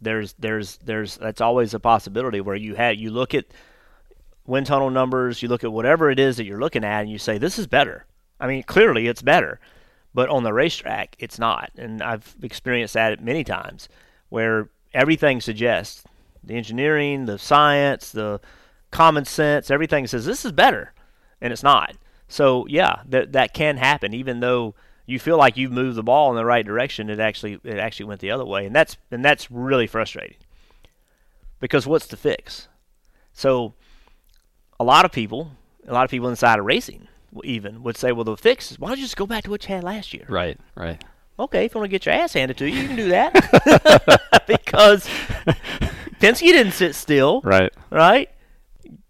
There's 0.00 0.34
there's 0.38 0.78
there's 0.78 1.16
that's 1.16 1.40
always 1.40 1.74
a 1.74 1.80
possibility 1.80 2.40
where 2.40 2.56
you 2.56 2.74
had 2.74 2.98
you 2.98 3.10
look 3.10 3.34
at 3.34 3.46
wind 4.50 4.66
tunnel 4.66 4.90
numbers, 4.90 5.42
you 5.42 5.48
look 5.48 5.64
at 5.64 5.72
whatever 5.72 6.10
it 6.10 6.18
is 6.18 6.36
that 6.36 6.44
you're 6.44 6.60
looking 6.60 6.84
at, 6.84 7.00
and 7.00 7.10
you 7.10 7.18
say, 7.18 7.38
this 7.38 7.58
is 7.58 7.66
better. 7.66 8.04
I 8.40 8.46
mean, 8.46 8.62
clearly 8.64 9.06
it's 9.06 9.22
better, 9.22 9.60
but 10.12 10.28
on 10.28 10.42
the 10.42 10.52
racetrack, 10.52 11.14
it's 11.18 11.38
not. 11.38 11.70
And 11.76 12.02
I've 12.02 12.34
experienced 12.42 12.94
that 12.94 13.22
many 13.22 13.44
times 13.44 13.88
where 14.28 14.68
everything 14.92 15.40
suggests 15.40 16.02
the 16.42 16.56
engineering, 16.56 17.26
the 17.26 17.38
science, 17.38 18.10
the 18.10 18.40
common 18.90 19.24
sense, 19.24 19.70
everything 19.70 20.06
says 20.06 20.26
this 20.26 20.44
is 20.44 20.52
better, 20.52 20.92
and 21.40 21.52
it's 21.52 21.62
not. 21.62 21.94
So 22.28 22.66
yeah, 22.68 23.02
that 23.08 23.32
that 23.32 23.54
can 23.54 23.76
happen, 23.76 24.14
even 24.14 24.40
though 24.40 24.74
you 25.06 25.18
feel 25.18 25.36
like 25.36 25.56
you've 25.56 25.72
moved 25.72 25.96
the 25.96 26.02
ball 26.02 26.30
in 26.30 26.36
the 26.36 26.44
right 26.44 26.64
direction. 26.64 27.10
It 27.10 27.20
actually 27.20 27.60
it 27.64 27.78
actually 27.78 28.06
went 28.06 28.20
the 28.20 28.30
other 28.30 28.44
way, 28.44 28.66
and 28.66 28.74
that's 28.74 28.96
and 29.10 29.24
that's 29.24 29.50
really 29.50 29.86
frustrating. 29.86 30.38
Because 31.60 31.86
what's 31.86 32.06
the 32.06 32.16
fix? 32.16 32.68
So 33.32 33.74
a 34.80 34.84
lot 34.84 35.04
of 35.04 35.12
people, 35.12 35.52
a 35.86 35.92
lot 35.92 36.04
of 36.04 36.10
people 36.10 36.30
inside 36.30 36.58
of 36.58 36.64
racing, 36.64 37.06
even 37.44 37.82
would 37.82 37.98
say, 37.98 38.12
well, 38.12 38.24
the 38.24 38.36
fix 38.36 38.72
is 38.72 38.78
why 38.78 38.88
don't 38.88 38.98
you 38.98 39.04
just 39.04 39.16
go 39.16 39.26
back 39.26 39.44
to 39.44 39.50
what 39.50 39.62
you 39.68 39.74
had 39.74 39.84
last 39.84 40.14
year? 40.14 40.24
Right, 40.26 40.58
right. 40.74 41.04
Okay, 41.38 41.66
if 41.66 41.74
you 41.74 41.80
want 41.80 41.90
to 41.90 41.94
get 41.94 42.06
your 42.06 42.14
ass 42.14 42.32
handed 42.32 42.56
to 42.56 42.68
you, 42.68 42.80
you 42.80 42.86
can 42.88 42.96
do 42.96 43.08
that 43.10 43.34
because 44.46 45.06
Penske 46.18 46.40
didn't 46.40 46.72
sit 46.72 46.94
still. 46.94 47.42
Right. 47.42 47.72
Right. 47.90 48.30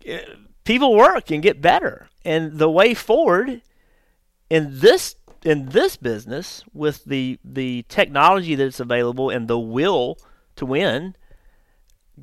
Uh, 0.09 0.19
people 0.65 0.95
work 0.95 1.31
and 1.31 1.43
get 1.43 1.63
better, 1.63 2.09
and 2.25 2.59
the 2.59 2.71
way 2.71 2.93
forward 2.93 3.63
in 4.49 4.81
this 4.81 5.15
in 5.45 5.67
this 5.67 5.97
business 5.97 6.65
with 6.73 7.05
the 7.05 7.39
the 7.45 7.85
technology 7.89 8.55
that's 8.57 8.81
available 8.81 9.31
and 9.31 9.47
the 9.49 9.59
will 9.59 10.19
to 10.57 10.67
win, 10.67 11.15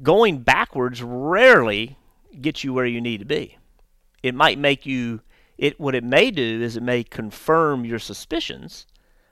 going 0.04 0.40
backwards 0.40 1.02
rarely 1.02 1.98
gets 2.42 2.64
you 2.64 2.74
where 2.74 2.86
you 2.86 3.02
need 3.02 3.20
to 3.20 3.26
be. 3.26 3.58
It 4.24 4.36
might 4.36 4.58
make 4.58 4.86
you 4.86 5.22
it 5.58 5.80
what 5.80 5.96
it 5.96 6.04
may 6.04 6.30
do 6.32 6.62
is 6.62 6.78
it 6.78 6.84
may 6.84 7.04
confirm 7.04 7.84
your 7.84 8.00
suspicions, 8.00 8.86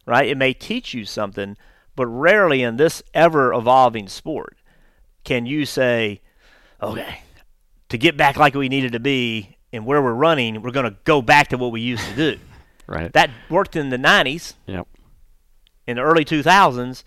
right? 0.06 0.28
It 0.28 0.38
may 0.38 0.54
teach 0.54 0.94
you 0.94 1.06
something, 1.06 1.56
but 1.96 2.08
rarely 2.08 2.64
in 2.64 2.78
this 2.78 3.04
ever 3.14 3.54
evolving 3.54 4.08
sport 4.08 4.58
can 5.24 5.46
you 5.46 5.66
say, 5.66 6.22
okay, 6.82 7.20
to 7.90 7.98
get 7.98 8.18
back 8.18 8.38
like 8.38 8.56
we 8.56 8.70
needed 8.70 8.94
to 8.94 9.00
be 9.00 9.58
and 9.72 9.86
where 9.86 10.02
we're 10.02 10.14
running, 10.14 10.62
we're 10.62 10.72
going 10.72 10.90
to 10.90 10.98
go 11.04 11.22
back 11.22 11.50
to 11.50 11.58
what 11.58 11.72
we 11.72 11.82
used 11.82 12.08
to 12.10 12.16
do. 12.16 12.40
right. 12.88 13.12
That 13.14 13.30
worked 13.50 13.76
in 13.76 13.90
the 13.90 13.98
90s. 13.98 14.54
Yep. 14.68 14.88
In 15.88 15.98
the 15.98 16.02
early 16.02 16.26
2000s, 16.26 17.04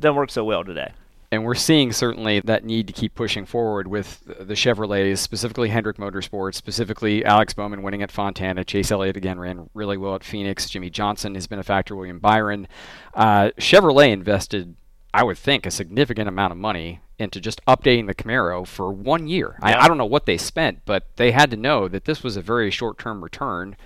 doesn't 0.00 0.16
work 0.16 0.30
so 0.30 0.44
well 0.44 0.64
today 0.64 0.92
and 1.32 1.44
we're 1.44 1.54
seeing 1.54 1.92
certainly 1.92 2.40
that 2.40 2.64
need 2.64 2.88
to 2.88 2.92
keep 2.92 3.14
pushing 3.14 3.46
forward 3.46 3.86
with 3.86 4.24
the 4.24 4.54
Chevrolets, 4.54 5.18
specifically 5.18 5.68
Hendrick 5.68 5.96
Motorsports, 5.96 6.56
specifically 6.56 7.24
Alex 7.24 7.54
Bowman 7.54 7.82
winning 7.82 8.02
at 8.02 8.10
Fontana. 8.10 8.64
Chase 8.64 8.90
Elliott 8.90 9.16
again 9.16 9.38
ran 9.38 9.70
really 9.72 9.96
well 9.96 10.16
at 10.16 10.24
Phoenix. 10.24 10.68
Jimmie 10.68 10.90
Johnson 10.90 11.36
has 11.36 11.46
been 11.46 11.60
a 11.60 11.64
factor. 11.64 11.94
William 11.94 12.18
Byron. 12.18 12.66
Uh, 13.14 13.50
Chevrolet 13.58 14.10
invested, 14.10 14.74
I 15.14 15.22
would 15.22 15.38
think, 15.38 15.66
a 15.66 15.70
significant 15.70 16.28
amount 16.28 16.50
of 16.50 16.58
money 16.58 17.00
into 17.16 17.40
just 17.40 17.64
updating 17.66 18.08
the 18.08 18.14
Camaro 18.14 18.66
for 18.66 18.90
one 18.90 19.28
year. 19.28 19.56
Yeah. 19.60 19.78
I, 19.78 19.84
I 19.84 19.88
don't 19.88 19.98
know 19.98 20.06
what 20.06 20.26
they 20.26 20.36
spent, 20.36 20.80
but 20.84 21.04
they 21.16 21.30
had 21.30 21.50
to 21.52 21.56
know 21.56 21.86
that 21.86 22.06
this 22.06 22.24
was 22.24 22.36
a 22.36 22.42
very 22.42 22.72
short-term 22.72 23.22
return 23.22 23.76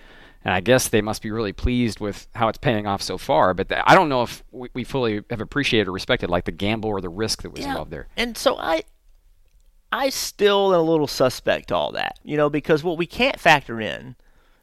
and 0.44 0.52
I 0.52 0.60
guess 0.60 0.88
they 0.88 1.00
must 1.00 1.22
be 1.22 1.30
really 1.30 1.52
pleased 1.52 2.00
with 2.00 2.28
how 2.34 2.48
it's 2.48 2.58
paying 2.58 2.86
off 2.86 3.00
so 3.00 3.16
far. 3.16 3.54
But 3.54 3.70
th- 3.70 3.80
I 3.86 3.94
don't 3.94 4.08
know 4.08 4.22
if 4.22 4.44
we, 4.52 4.68
we, 4.74 4.84
fully 4.84 5.22
have 5.30 5.40
appreciated 5.40 5.88
or 5.88 5.92
respected 5.92 6.28
like 6.28 6.44
the 6.44 6.52
gamble 6.52 6.90
or 6.90 7.00
the 7.00 7.08
risk 7.08 7.42
that 7.42 7.50
was 7.50 7.62
yeah. 7.62 7.68
involved 7.68 7.90
there. 7.90 8.08
And 8.16 8.36
so 8.36 8.58
I, 8.58 8.82
I 9.90 10.10
still 10.10 10.74
am 10.74 10.80
a 10.80 10.82
little 10.82 11.06
suspect 11.06 11.72
all 11.72 11.92
that, 11.92 12.18
you 12.22 12.36
know, 12.36 12.50
because 12.50 12.84
what 12.84 12.98
we 12.98 13.06
can't 13.06 13.40
factor 13.40 13.80
in 13.80 14.16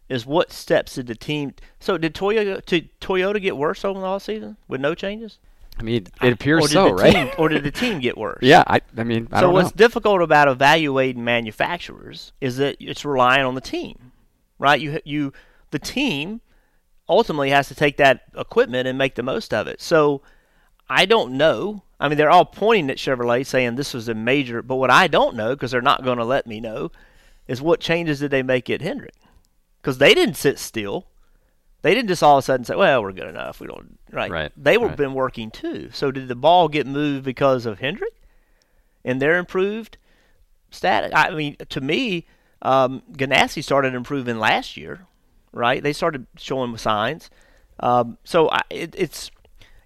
is 0.08 0.26
what 0.26 0.52
steps 0.52 0.96
did 0.96 1.08
the 1.08 1.16
team. 1.16 1.56
So 1.80 1.98
did 1.98 2.14
Toyota 2.14 2.64
did 2.66 2.90
Toyota 3.00 3.42
get 3.42 3.58
worse 3.58 3.84
over 3.84 4.00
the 4.00 4.06
all 4.06 4.20
season 4.20 4.58
with 4.68 4.82
no 4.82 4.94
changes? 4.94 5.40
I 5.80 5.84
mean, 5.84 6.06
it 6.22 6.34
appears 6.34 6.70
so, 6.70 6.92
right? 6.92 7.14
Team, 7.14 7.30
or 7.40 7.50
did 7.50 7.64
the 7.64 7.72
team 7.72 8.00
get 8.02 8.18
worse? 8.18 8.40
yeah, 8.42 8.64
I, 8.68 8.82
I 8.98 9.04
mean, 9.04 9.30
I 9.32 9.40
so 9.40 9.50
what's 9.50 9.72
difficult 9.72 10.22
about 10.22 10.48
evaluating 10.48 11.24
manufacturers 11.24 12.34
is 12.42 12.58
that 12.58 12.76
it's 12.80 13.06
relying 13.06 13.46
on 13.46 13.56
the 13.56 13.62
team, 13.62 14.12
right? 14.60 14.80
You 14.80 15.00
you 15.06 15.34
the 15.72 15.80
team 15.80 16.42
ultimately 17.10 17.50
has 17.50 17.68
to 17.68 17.76
take 17.76 17.98
that 17.98 18.24
equipment 18.38 18.88
and 18.88 18.98
make 18.98 19.16
the 19.16 19.24
most 19.24 19.54
of 19.54 19.68
it. 19.68 19.82
So 19.82 20.22
I 20.90 21.06
don't 21.06 21.34
know. 21.34 21.84
I 22.00 22.08
mean, 22.08 22.18
they're 22.18 22.30
all 22.30 22.46
pointing 22.46 22.90
at 22.90 22.98
Chevrolet 22.98 23.46
saying 23.46 23.76
this 23.76 23.94
was 23.94 24.08
a 24.08 24.14
major, 24.14 24.62
but 24.62 24.76
what 24.76 24.90
I 24.90 25.08
don't 25.08 25.36
know, 25.36 25.56
because 25.56 25.72
they're 25.72 25.82
not 25.82 26.04
going 26.04 26.18
to 26.18 26.26
let 26.26 26.48
me 26.48 26.60
know, 26.60 26.92
is 27.48 27.62
what 27.62 27.80
changes 27.80 28.20
did 28.20 28.32
they 28.32 28.44
make 28.44 28.70
at 28.70 28.82
Hendrick? 28.82 29.16
Because 29.82 29.98
they 29.98 30.14
didn't 30.14 30.36
sit 30.36 30.58
still. 30.58 31.08
They 31.82 31.94
didn't 31.96 32.10
just 32.10 32.24
all 32.24 32.38
of 32.38 32.44
a 32.44 32.46
sudden 32.46 32.64
say, 32.64 32.76
"Well, 32.76 33.02
we're 33.02 33.12
good 33.12 33.28
enough. 33.28 33.60
We 33.60 33.68
don't." 33.68 33.98
Right. 34.12 34.30
Right. 34.30 34.52
They 34.56 34.78
were 34.78 34.88
right. 34.88 34.98
been 34.98 35.14
working 35.14 35.50
too. 35.50 35.90
So 35.92 36.12
did 36.12 36.28
the 36.28 36.36
ball 36.36 36.68
get 36.68 36.86
moved 36.86 37.26
because 37.26 37.66
of 37.66 37.80
Hendrick 37.80 38.22
and 39.04 39.20
their 39.20 39.38
improved 39.38 39.98
status? 40.70 41.12
I 41.16 41.32
mean, 41.32 41.58
to 41.70 41.82
me, 41.82 42.28
um, 42.62 43.02
Ganassi 43.14 43.64
started 43.64 43.96
improving 43.96 44.38
last 44.38 44.78
year 44.78 45.08
right? 45.52 45.82
They 45.82 45.94
started 45.94 46.28
showing 46.38 46.76
signs. 46.78 47.30
Um, 47.80 48.18
so 48.24 48.50
I, 48.50 48.62
it, 48.70 48.96
it's 48.98 49.32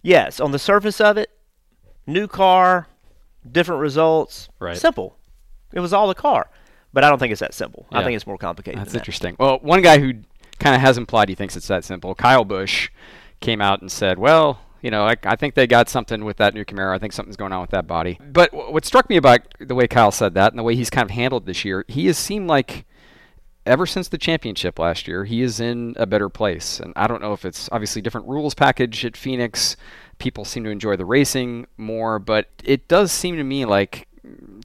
yes, 0.01 0.39
on 0.39 0.51
the 0.51 0.59
surface 0.59 0.99
of 0.99 1.17
it, 1.17 1.29
new 2.05 2.27
car, 2.27 2.87
different 3.49 3.81
results, 3.81 4.49
right. 4.59 4.77
simple. 4.77 5.17
It 5.73 5.79
was 5.79 5.93
all 5.93 6.07
the 6.07 6.15
car, 6.15 6.49
but 6.93 7.03
I 7.03 7.09
don't 7.09 7.19
think 7.19 7.31
it's 7.31 7.41
that 7.41 7.53
simple. 7.53 7.85
Yeah. 7.91 7.99
I 7.99 8.03
think 8.03 8.15
it's 8.15 8.27
more 8.27 8.37
complicated. 8.37 8.79
That's 8.79 8.93
that. 8.93 8.99
interesting. 8.99 9.35
Well, 9.39 9.59
one 9.61 9.81
guy 9.81 9.99
who 9.99 10.13
kind 10.59 10.75
of 10.75 10.81
has 10.81 10.97
implied 10.97 11.29
he 11.29 11.35
thinks 11.35 11.55
it's 11.55 11.67
that 11.67 11.83
simple, 11.83 12.15
Kyle 12.15 12.45
Busch, 12.45 12.89
came 13.39 13.61
out 13.61 13.81
and 13.81 13.91
said, 13.91 14.19
"Well." 14.19 14.59
You 14.81 14.91
know, 14.91 15.07
I, 15.07 15.15
I 15.23 15.35
think 15.35 15.55
they 15.55 15.65
got 15.65 15.89
something 15.89 16.23
with 16.23 16.37
that 16.37 16.53
new 16.53 16.63
Camaro. 16.63 16.93
I 16.93 16.99
think 16.99 17.11
something's 17.11 17.37
going 17.37 17.51
on 17.51 17.59
with 17.59 17.71
that 17.71 17.87
body. 17.87 18.19
But 18.21 18.51
w- 18.51 18.71
what 18.71 18.85
struck 18.85 19.09
me 19.09 19.17
about 19.17 19.41
the 19.59 19.73
way 19.73 19.87
Kyle 19.87 20.11
said 20.11 20.35
that 20.35 20.51
and 20.51 20.59
the 20.59 20.63
way 20.63 20.75
he's 20.75 20.91
kind 20.91 21.09
of 21.09 21.15
handled 21.15 21.47
this 21.47 21.65
year, 21.65 21.85
he 21.87 22.05
has 22.05 22.19
seemed 22.19 22.47
like 22.47 22.85
ever 23.65 23.85
since 23.85 24.07
the 24.07 24.17
championship 24.17 24.79
last 24.79 25.07
year, 25.07 25.25
he 25.25 25.41
is 25.41 25.59
in 25.59 25.95
a 25.97 26.05
better 26.05 26.29
place. 26.29 26.79
And 26.79 26.93
I 26.95 27.07
don't 27.07 27.21
know 27.21 27.33
if 27.33 27.45
it's 27.45 27.69
obviously 27.71 28.01
different 28.01 28.27
rules 28.27 28.53
package 28.53 29.05
at 29.05 29.17
Phoenix. 29.17 29.75
People 30.19 30.45
seem 30.45 30.63
to 30.63 30.69
enjoy 30.69 30.95
the 30.95 31.05
racing 31.05 31.67
more, 31.77 32.19
but 32.19 32.47
it 32.63 32.87
does 32.87 33.11
seem 33.11 33.35
to 33.37 33.43
me 33.43 33.65
like 33.65 34.07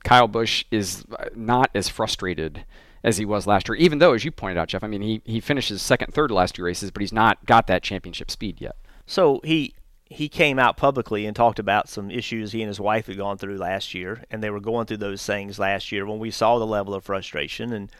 Kyle 0.04 0.28
Busch 0.28 0.64
is 0.70 1.04
uh, 1.18 1.26
not 1.34 1.70
as 1.74 1.88
frustrated 1.88 2.64
as 3.02 3.16
he 3.16 3.24
was 3.24 3.46
last 3.46 3.68
year. 3.68 3.76
Even 3.76 3.98
though, 3.98 4.12
as 4.12 4.24
you 4.24 4.30
pointed 4.30 4.58
out, 4.58 4.68
Jeff, 4.68 4.84
I 4.84 4.86
mean, 4.86 5.02
he 5.02 5.22
he 5.24 5.40
finishes 5.40 5.82
second, 5.82 6.12
third 6.12 6.30
last 6.30 6.54
two 6.54 6.62
races, 6.62 6.90
but 6.90 7.00
he's 7.00 7.12
not 7.12 7.44
got 7.46 7.66
that 7.66 7.82
championship 7.82 8.30
speed 8.30 8.60
yet. 8.60 8.76
So 9.06 9.40
he 9.44 9.74
he 10.04 10.28
came 10.28 10.58
out 10.58 10.76
publicly 10.76 11.24
and 11.24 11.36
talked 11.36 11.58
about 11.58 11.88
some 11.88 12.10
issues 12.10 12.52
he 12.52 12.62
and 12.62 12.68
his 12.68 12.80
wife 12.80 13.06
had 13.06 13.16
gone 13.16 13.38
through 13.38 13.58
last 13.58 13.94
year, 13.94 14.24
and 14.30 14.42
they 14.42 14.50
were 14.50 14.60
going 14.60 14.86
through 14.86 14.98
those 14.98 15.24
things 15.24 15.58
last 15.58 15.92
year 15.92 16.04
when 16.04 16.18
we 16.18 16.30
saw 16.30 16.58
the 16.58 16.66
level 16.66 16.94
of 16.94 17.04
frustration 17.04 17.72
and 17.72 17.90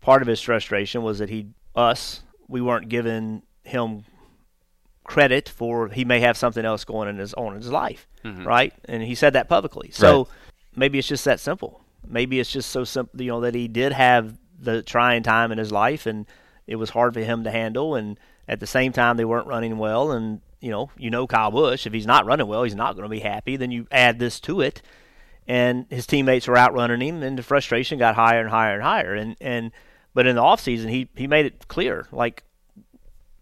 part 0.00 0.22
of 0.22 0.28
his 0.28 0.40
frustration 0.40 1.02
was 1.02 1.18
that 1.18 1.28
he 1.28 1.48
us 1.74 2.22
we 2.48 2.60
weren't 2.60 2.88
giving 2.88 3.42
him 3.64 4.04
credit 5.04 5.48
for 5.48 5.88
he 5.88 6.04
may 6.04 6.20
have 6.20 6.36
something 6.36 6.64
else 6.64 6.84
going 6.84 7.08
in 7.08 7.18
his 7.18 7.32
on 7.34 7.54
in 7.54 7.62
his 7.62 7.70
life, 7.70 8.06
mm-hmm. 8.24 8.44
right? 8.44 8.72
And 8.86 9.02
he 9.02 9.14
said 9.14 9.32
that 9.34 9.48
publicly. 9.48 9.90
So 9.92 10.18
right. 10.18 10.26
maybe 10.74 10.98
it's 10.98 11.08
just 11.08 11.24
that 11.24 11.40
simple. 11.40 11.82
Maybe 12.06 12.40
it's 12.40 12.50
just 12.50 12.70
so 12.70 12.84
simple, 12.84 13.20
you 13.20 13.28
know, 13.28 13.40
that 13.40 13.54
he 13.54 13.68
did 13.68 13.92
have 13.92 14.36
the 14.58 14.82
trying 14.82 15.22
time 15.22 15.52
in 15.52 15.58
his 15.58 15.72
life, 15.72 16.06
and 16.06 16.26
it 16.66 16.76
was 16.76 16.90
hard 16.90 17.14
for 17.14 17.20
him 17.20 17.44
to 17.44 17.50
handle. 17.50 17.94
And 17.94 18.18
at 18.48 18.60
the 18.60 18.66
same 18.66 18.92
time, 18.92 19.16
they 19.16 19.24
weren't 19.24 19.46
running 19.46 19.78
well. 19.78 20.12
And 20.12 20.40
you 20.60 20.70
know, 20.70 20.90
you 20.96 21.10
know, 21.10 21.26
Kyle 21.26 21.50
Busch, 21.50 21.86
if 21.86 21.92
he's 21.92 22.06
not 22.06 22.26
running 22.26 22.46
well, 22.46 22.62
he's 22.62 22.74
not 22.74 22.94
going 22.94 23.04
to 23.04 23.08
be 23.08 23.20
happy. 23.20 23.56
Then 23.56 23.70
you 23.70 23.86
add 23.90 24.18
this 24.18 24.40
to 24.40 24.60
it, 24.60 24.82
and 25.48 25.86
his 25.90 26.06
teammates 26.06 26.48
were 26.48 26.58
outrunning 26.58 27.00
him, 27.00 27.22
and 27.22 27.38
the 27.38 27.42
frustration 27.42 27.98
got 27.98 28.14
higher 28.14 28.40
and 28.40 28.50
higher 28.50 28.74
and 28.74 28.82
higher. 28.82 29.14
And 29.14 29.36
and 29.40 29.72
but 30.14 30.26
in 30.26 30.36
the 30.36 30.42
off 30.42 30.60
season, 30.60 30.88
he 30.88 31.08
he 31.14 31.26
made 31.26 31.46
it 31.46 31.68
clear 31.68 32.06
like 32.12 32.42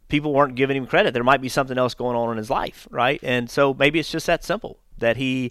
people 0.08 0.32
weren't 0.32 0.54
giving 0.54 0.76
him 0.76 0.86
credit. 0.86 1.14
There 1.14 1.24
might 1.24 1.40
be 1.40 1.48
something 1.48 1.78
else 1.78 1.94
going 1.94 2.16
on 2.16 2.30
in 2.30 2.36
his 2.36 2.50
life, 2.50 2.86
right? 2.90 3.18
And 3.22 3.50
so 3.50 3.74
maybe 3.74 3.98
it's 3.98 4.10
just 4.10 4.26
that 4.26 4.44
simple 4.44 4.78
that 4.98 5.16
he, 5.16 5.50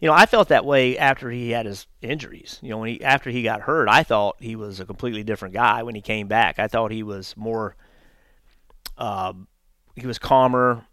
you 0.00 0.08
know, 0.08 0.12
I 0.12 0.26
felt 0.26 0.48
that 0.48 0.64
way 0.64 0.98
after 0.98 1.30
he 1.30 1.50
had 1.50 1.66
his 1.66 1.86
injuries. 2.00 2.58
You 2.62 2.70
know, 2.70 2.78
when 2.78 2.90
he 2.90 3.02
after 3.02 3.30
he 3.30 3.42
got 3.42 3.62
hurt, 3.62 3.88
I 3.88 4.02
thought 4.02 4.36
he 4.38 4.56
was 4.56 4.78
a 4.78 4.84
completely 4.84 5.24
different 5.24 5.54
guy 5.54 5.82
when 5.82 5.94
he 5.94 6.00
came 6.00 6.28
back. 6.28 6.58
I 6.58 6.68
thought 6.68 6.90
he 6.90 7.02
was 7.02 7.34
more, 7.36 7.76
uh, 8.98 9.32
he 9.96 10.06
was 10.06 10.18
calmer. 10.18 10.86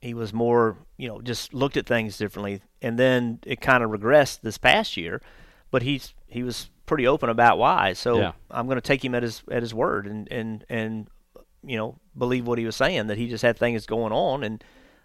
He 0.00 0.14
was 0.14 0.32
more, 0.32 0.76
you 0.96 1.08
know, 1.08 1.20
just 1.20 1.52
looked 1.52 1.76
at 1.76 1.86
things 1.86 2.16
differently. 2.16 2.60
And 2.80 2.98
then 2.98 3.40
it 3.44 3.60
kind 3.60 3.82
of 3.82 3.90
regressed 3.90 4.40
this 4.42 4.58
past 4.58 4.96
year, 4.96 5.20
but 5.70 5.82
he's 5.82 6.14
he 6.26 6.42
was 6.42 6.70
pretty 6.86 7.06
open 7.06 7.28
about 7.28 7.58
why. 7.58 7.92
So 7.92 8.18
yeah. 8.18 8.32
I'm 8.50 8.66
going 8.66 8.76
to 8.76 8.82
take 8.82 9.04
him 9.04 9.14
at 9.14 9.22
his 9.22 9.42
at 9.50 9.62
his 9.62 9.74
word 9.74 10.06
and 10.06 10.30
and 10.30 10.64
and 10.68 11.08
you 11.64 11.76
know 11.76 11.98
believe 12.16 12.46
what 12.46 12.58
he 12.58 12.64
was 12.64 12.76
saying 12.76 13.08
that 13.08 13.18
he 13.18 13.28
just 13.28 13.42
had 13.42 13.56
things 13.56 13.86
going 13.86 14.12
on 14.12 14.44
and 14.44 14.62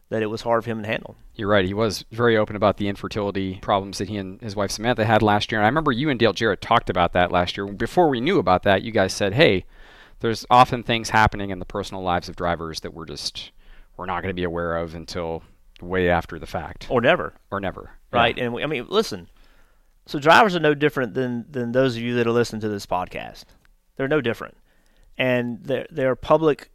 that 0.09 0.21
it 0.21 0.27
was 0.27 0.41
hard 0.41 0.63
for 0.63 0.69
him 0.69 0.83
to 0.83 0.87
handle. 0.87 1.15
You're 1.33 1.49
right. 1.49 1.65
He 1.65 1.73
was 1.73 2.05
very 2.11 2.37
open 2.37 2.55
about 2.55 2.77
the 2.77 2.87
infertility 2.87 3.57
problems 3.61 3.97
that 3.97 4.09
he 4.09 4.17
and 4.17 4.39
his 4.41 4.55
wife 4.55 4.69
Samantha 4.69 5.05
had 5.05 5.23
last 5.23 5.51
year. 5.51 5.59
And 5.59 5.65
I 5.65 5.69
remember 5.69 5.91
you 5.91 6.09
and 6.09 6.19
Dale 6.19 6.33
Jarrett 6.33 6.61
talked 6.61 6.89
about 6.89 7.13
that 7.13 7.31
last 7.31 7.57
year. 7.57 7.65
Before 7.65 8.09
we 8.09 8.21
knew 8.21 8.37
about 8.37 8.63
that, 8.63 8.83
you 8.83 8.91
guys 8.91 9.13
said, 9.13 9.33
"Hey, 9.33 9.65
there's 10.19 10.45
often 10.49 10.83
things 10.83 11.09
happening 11.09 11.49
in 11.49 11.59
the 11.59 11.65
personal 11.65 12.03
lives 12.03 12.29
of 12.29 12.35
drivers 12.35 12.81
that 12.81 12.93
we're 12.93 13.05
just 13.05 13.51
we're 13.97 14.05
not 14.05 14.21
going 14.21 14.29
to 14.29 14.33
be 14.39 14.43
aware 14.43 14.75
of 14.77 14.95
until 14.95 15.43
way 15.81 16.09
after 16.09 16.39
the 16.39 16.45
fact. 16.47 16.87
Or 16.89 17.01
never. 17.01 17.33
Or 17.51 17.59
never 17.59 17.91
right 18.11 18.37
Yeah. 18.37 18.43
and 18.45 18.53
we, 18.53 18.63
i 18.63 18.67
mean 18.67 18.85
listen 18.89 19.27
so 20.05 20.19
drivers 20.19 20.55
are 20.55 20.59
no 20.59 20.73
different 20.75 21.13
than 21.15 21.45
than 21.49 21.71
those 21.71 21.95
of 21.95 22.01
you 22.03 22.15
that 22.15 22.27
are 22.27 22.31
listening 22.31 22.61
to 22.61 22.69
this 22.69 22.85
podcast. 22.85 23.45
They're 23.95 24.07
no 24.09 24.19
different. 24.21 24.57
And 25.17 25.63
they're 25.63 25.87
they're 25.89 26.15
public 26.15 26.69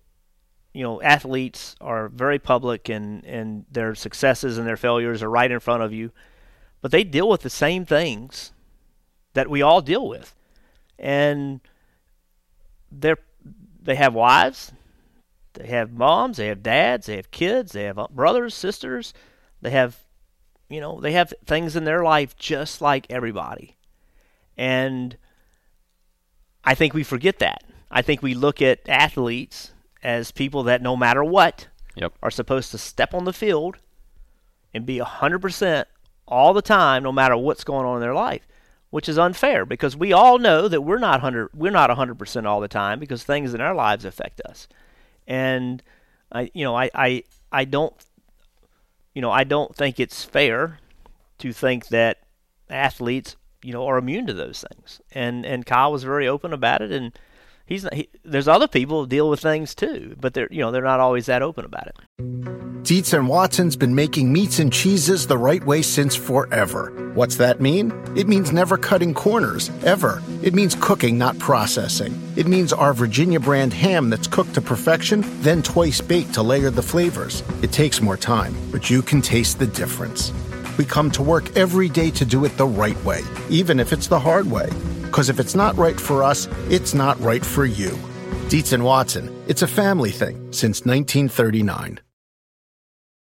you 0.72 0.82
know 0.82 1.00
athletes 1.02 1.76
are 1.80 2.08
very 2.08 2.38
public 2.38 2.88
and 2.88 3.24
and 3.26 3.66
their 3.70 3.94
successes 3.94 4.56
and 4.58 4.66
their 4.66 4.76
failures 4.78 5.22
are 5.22 5.28
right 5.30 5.50
in 5.50 5.60
front 5.60 5.82
of 5.82 5.92
you. 5.92 6.10
But 6.80 6.90
they 6.90 7.04
deal 7.04 7.28
with 7.28 7.42
the 7.42 7.50
same 7.50 7.84
things 7.84 8.52
that 9.34 9.50
we 9.50 9.60
all 9.60 9.82
deal 9.82 10.08
with. 10.08 10.34
And 10.98 11.60
they're 12.90 13.18
they 13.82 13.94
have 13.96 14.14
wives 14.14 14.72
they 15.54 15.66
have 15.68 15.92
moms 15.92 16.36
they 16.36 16.46
have 16.48 16.62
dads 16.62 17.06
they 17.06 17.16
have 17.16 17.30
kids 17.30 17.72
they 17.72 17.84
have 17.84 17.98
uh, 17.98 18.06
brothers 18.10 18.54
sisters. 18.54 19.12
They 19.60 19.70
have 19.70 19.98
you 20.68 20.80
know 20.80 21.00
they 21.00 21.12
have 21.12 21.32
things 21.46 21.76
in 21.76 21.84
their 21.84 22.02
life 22.02 22.36
just 22.36 22.80
like 22.80 23.06
everybody. 23.10 23.76
And 24.56 25.16
i 26.64 26.74
think 26.74 26.94
we 26.94 27.02
forget 27.02 27.38
that. 27.38 27.64
I 27.90 28.02
think 28.02 28.22
we 28.22 28.34
look 28.34 28.60
at 28.60 28.86
athletes 28.88 29.72
as 30.02 30.30
people 30.30 30.62
that 30.64 30.82
no 30.82 30.96
matter 30.96 31.24
what 31.24 31.68
Yep. 31.96 32.12
are 32.22 32.30
supposed 32.30 32.70
to 32.70 32.78
step 32.78 33.12
on 33.14 33.24
the 33.24 33.32
field 33.32 33.78
and 34.72 34.86
be 34.86 34.98
100% 34.98 35.84
all 36.28 36.52
the 36.54 36.62
time 36.62 37.02
no 37.02 37.10
matter 37.10 37.36
what's 37.36 37.64
going 37.64 37.84
on 37.86 37.96
in 37.96 38.00
their 38.00 38.14
life 38.14 38.46
which 38.90 39.08
is 39.08 39.18
unfair 39.18 39.64
because 39.66 39.96
we 39.96 40.12
all 40.12 40.38
know 40.38 40.68
that 40.68 40.82
we're 40.82 40.98
not 40.98 41.22
100 41.22 41.48
we're 41.54 41.72
not 41.72 41.90
100% 41.90 42.46
all 42.46 42.60
the 42.60 42.68
time 42.68 43.00
because 43.00 43.24
things 43.24 43.52
in 43.54 43.60
our 43.60 43.74
lives 43.74 44.04
affect 44.04 44.40
us 44.42 44.68
and 45.28 45.82
I 46.32 46.50
you 46.54 46.64
know 46.64 46.74
I 46.74 46.90
I, 46.94 47.22
I 47.52 47.64
don't 47.64 47.94
you 49.14 49.22
know 49.22 49.30
I 49.30 49.44
don't 49.44 49.76
think 49.76 50.00
it's 50.00 50.24
fair 50.24 50.80
to 51.38 51.52
think 51.52 51.88
that 51.88 52.18
athletes 52.68 53.36
you 53.62 53.72
know 53.72 53.86
are 53.86 53.98
immune 53.98 54.26
to 54.26 54.34
those 54.34 54.64
things. 54.72 55.00
And 55.12 55.46
and 55.46 55.64
Kyle 55.64 55.92
was 55.92 56.02
very 56.02 56.26
open 56.26 56.52
about 56.52 56.82
it 56.82 56.90
and 56.90 57.16
he's 57.68 57.84
not, 57.84 57.94
he, 57.94 58.08
there's 58.24 58.48
other 58.48 58.68
people 58.68 59.06
deal 59.06 59.28
with 59.28 59.40
things 59.40 59.74
too 59.74 60.16
but 60.20 60.34
they're 60.34 60.48
you 60.50 60.60
know 60.60 60.70
they're 60.70 60.82
not 60.82 61.00
always 61.00 61.26
that 61.26 61.42
open 61.42 61.64
about 61.64 61.86
it 61.86 61.96
Dietz 62.88 63.12
and 63.12 63.28
Watson's 63.28 63.76
been 63.76 63.94
making 63.94 64.32
meats 64.32 64.60
and 64.60 64.72
cheeses 64.72 65.26
the 65.26 65.36
right 65.36 65.62
way 65.62 65.82
since 65.82 66.16
forever. 66.16 67.12
What's 67.12 67.36
that 67.36 67.60
mean? 67.60 67.92
It 68.16 68.28
means 68.28 68.50
never 68.50 68.78
cutting 68.78 69.12
corners, 69.12 69.70
ever. 69.84 70.22
It 70.42 70.54
means 70.54 70.74
cooking, 70.80 71.18
not 71.18 71.38
processing. 71.38 72.18
It 72.36 72.46
means 72.46 72.72
our 72.72 72.94
Virginia 72.94 73.40
brand 73.40 73.74
ham 73.74 74.08
that's 74.08 74.26
cooked 74.26 74.54
to 74.54 74.62
perfection, 74.62 75.22
then 75.42 75.62
twice 75.62 76.00
baked 76.00 76.32
to 76.34 76.42
layer 76.42 76.70
the 76.70 76.82
flavors. 76.82 77.42
It 77.60 77.72
takes 77.72 78.00
more 78.00 78.16
time, 78.16 78.54
but 78.70 78.88
you 78.88 79.02
can 79.02 79.20
taste 79.20 79.58
the 79.58 79.66
difference. 79.66 80.32
We 80.78 80.86
come 80.86 81.10
to 81.10 81.22
work 81.22 81.54
every 81.58 81.90
day 81.90 82.10
to 82.12 82.24
do 82.24 82.46
it 82.46 82.56
the 82.56 82.66
right 82.66 83.04
way, 83.04 83.20
even 83.50 83.80
if 83.80 83.92
it's 83.92 84.06
the 84.06 84.20
hard 84.20 84.50
way. 84.50 84.70
Because 85.08 85.30
if 85.30 85.40
it's 85.40 85.54
not 85.54 85.74
right 85.76 85.98
for 85.98 86.22
us, 86.22 86.46
it's 86.68 86.92
not 86.92 87.18
right 87.20 87.44
for 87.44 87.64
you. 87.64 87.98
Dietz 88.50 88.72
and 88.72 88.84
Watson, 88.84 89.34
it's 89.48 89.62
a 89.62 89.66
family 89.66 90.10
thing 90.10 90.52
since 90.52 90.84
1939. 90.84 92.00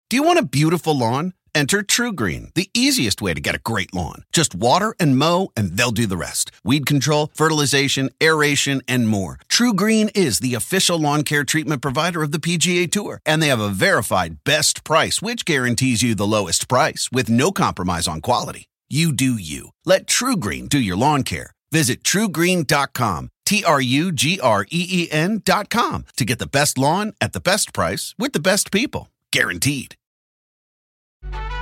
Do 0.09 0.17
you 0.17 0.23
want 0.23 0.39
a 0.39 0.45
beautiful 0.45 0.97
lawn? 0.97 1.33
Enter 1.53 1.83
TruGreen, 1.83 2.53
the 2.53 2.69
easiest 2.73 3.21
way 3.21 3.33
to 3.33 3.39
get 3.39 3.55
a 3.55 3.59
great 3.59 3.93
lawn. 3.93 4.23
Just 4.33 4.53
water 4.53 4.93
and 4.99 5.17
mow, 5.17 5.51
and 5.55 5.77
they'll 5.77 5.91
do 5.91 6.05
the 6.05 6.17
rest. 6.17 6.51
Weed 6.65 6.85
control, 6.85 7.31
fertilization, 7.33 8.09
aeration, 8.21 8.81
and 8.89 9.07
more. 9.07 9.39
TruGreen 9.47 10.11
is 10.13 10.39
the 10.39 10.53
official 10.53 10.99
lawn 10.99 11.23
care 11.23 11.45
treatment 11.45 11.81
provider 11.81 12.21
of 12.23 12.31
the 12.31 12.39
PGA 12.39 12.91
Tour, 12.91 13.21
and 13.25 13.41
they 13.41 13.47
have 13.47 13.61
a 13.61 13.69
verified 13.69 14.43
best 14.43 14.83
price, 14.83 15.21
which 15.21 15.45
guarantees 15.45 16.03
you 16.03 16.13
the 16.13 16.27
lowest 16.27 16.67
price 16.67 17.09
with 17.11 17.29
no 17.29 17.51
compromise 17.51 18.07
on 18.07 18.21
quality. 18.21 18.65
You 18.89 19.13
do 19.13 19.33
you. 19.35 19.69
Let 19.85 20.07
TruGreen 20.07 20.69
do 20.69 20.77
your 20.77 20.97
lawn 20.97 21.23
care. 21.23 21.54
Visit 21.75 22.03
trugreen.com, 22.03 23.31
T 23.45 23.65
R 23.65 23.81
U 23.81 24.13
G 24.13 24.39
R 24.39 24.65
E 24.71 24.87
E 24.89 25.11
N.com 25.11 26.05
to 26.15 26.23
get 26.23 26.39
the 26.39 26.47
best 26.47 26.77
lawn 26.77 27.11
at 27.19 27.33
the 27.33 27.41
best 27.41 27.73
price 27.73 28.15
with 28.17 28.31
the 28.31 28.39
best 28.39 28.71
people. 28.71 29.09
Guaranteed. 29.33 29.97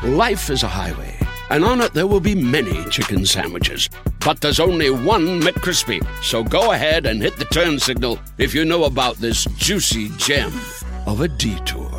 Life 0.04 0.52
is 0.52 0.62
a 0.62 0.67
highway, 0.67 1.17
and 1.49 1.65
on 1.65 1.82
it 1.82 1.95
there 1.95 2.06
will 2.06 2.19
be 2.19 2.36
many 2.36 2.86
chicken 2.91 3.26
sandwiches. 3.26 3.89
But 4.23 4.39
there's 4.39 4.60
only 4.60 4.91
one 4.91 5.41
McCrispy. 5.41 6.06
So 6.21 6.43
go 6.43 6.73
ahead 6.73 7.08
and 7.08 7.19
hit 7.19 7.38
the 7.38 7.45
turn 7.45 7.80
signal 7.80 8.19
if 8.38 8.54
you 8.54 8.65
know 8.65 8.84
about 8.84 9.15
this 9.15 9.45
juicy 9.58 10.10
gem 10.17 10.54
of 11.08 11.21
a 11.21 11.28
detour. 11.28 11.89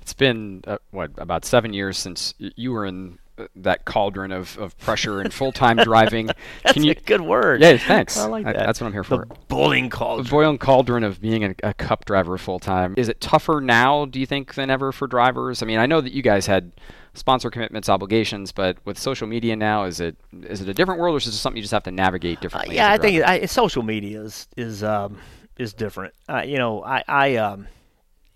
It's 0.00 0.14
been 0.14 0.62
uh, 0.64 0.78
what 0.92 1.10
about 1.18 1.44
seven 1.44 1.72
years 1.72 1.98
since 1.98 2.34
you 2.38 2.70
were 2.70 2.86
in 2.86 3.18
that 3.56 3.84
cauldron 3.84 4.32
of, 4.32 4.56
of 4.58 4.76
pressure 4.78 5.20
and 5.20 5.32
full 5.32 5.52
time 5.52 5.76
driving. 5.76 6.26
that's 6.62 6.72
Can 6.74 6.82
you? 6.84 6.92
a 6.92 6.94
good 6.94 7.20
word 7.20 7.60
Yeah, 7.60 7.76
thanks. 7.76 8.16
I 8.18 8.26
like 8.28 8.46
I- 8.46 8.52
that 8.52 8.66
that's 8.66 8.80
what 8.80 8.86
I'm 8.88 8.92
here 8.92 9.04
for. 9.04 9.26
the 9.26 9.34
boiling 9.48 9.84
The 9.88 9.96
cauldron 9.96 10.28
boiling 10.30 10.58
cauldron 10.58 11.04
of 11.04 11.20
being 11.20 11.44
a, 11.44 11.54
a 11.62 11.74
cup 11.74 12.04
driver 12.04 12.36
full 12.38 12.58
time. 12.58 12.94
Is 12.96 13.08
it 13.08 13.20
tougher 13.20 13.60
now, 13.60 14.04
do 14.06 14.18
you 14.20 14.26
think, 14.26 14.54
than 14.54 14.70
ever 14.70 14.92
for 14.92 15.06
drivers? 15.06 15.62
I 15.62 15.66
mean, 15.66 15.78
I 15.78 15.86
know 15.86 16.00
that 16.00 16.12
you 16.12 16.22
guys 16.22 16.46
had 16.46 16.72
sponsor 17.14 17.50
commitments, 17.50 17.88
obligations, 17.88 18.52
but 18.52 18.76
with 18.84 18.98
social 18.98 19.26
media 19.26 19.56
now, 19.56 19.84
is 19.84 19.98
it 20.00 20.16
is 20.42 20.60
it 20.60 20.68
a 20.68 20.74
different 20.74 21.00
world, 21.00 21.14
or 21.14 21.18
is 21.18 21.26
it 21.26 21.32
something 21.32 21.56
you 21.56 21.62
just 21.62 21.72
have 21.72 21.82
to 21.84 21.90
navigate 21.90 22.38
Uh, 22.38 22.40
differently? 22.42 22.76
yeah, 22.76 22.92
I 22.92 22.98
think 22.98 23.22
I, 23.22 23.46
social 23.46 23.82
media 23.82 24.20
is 24.22 24.46
is 24.56 24.82
um, 24.84 25.18
is 25.58 25.72
different. 25.74 26.14
Uh, 26.28 26.42
you 26.46 26.58
know, 26.58 26.82
I, 26.84 27.02
I 27.08 27.36
um, 27.36 27.66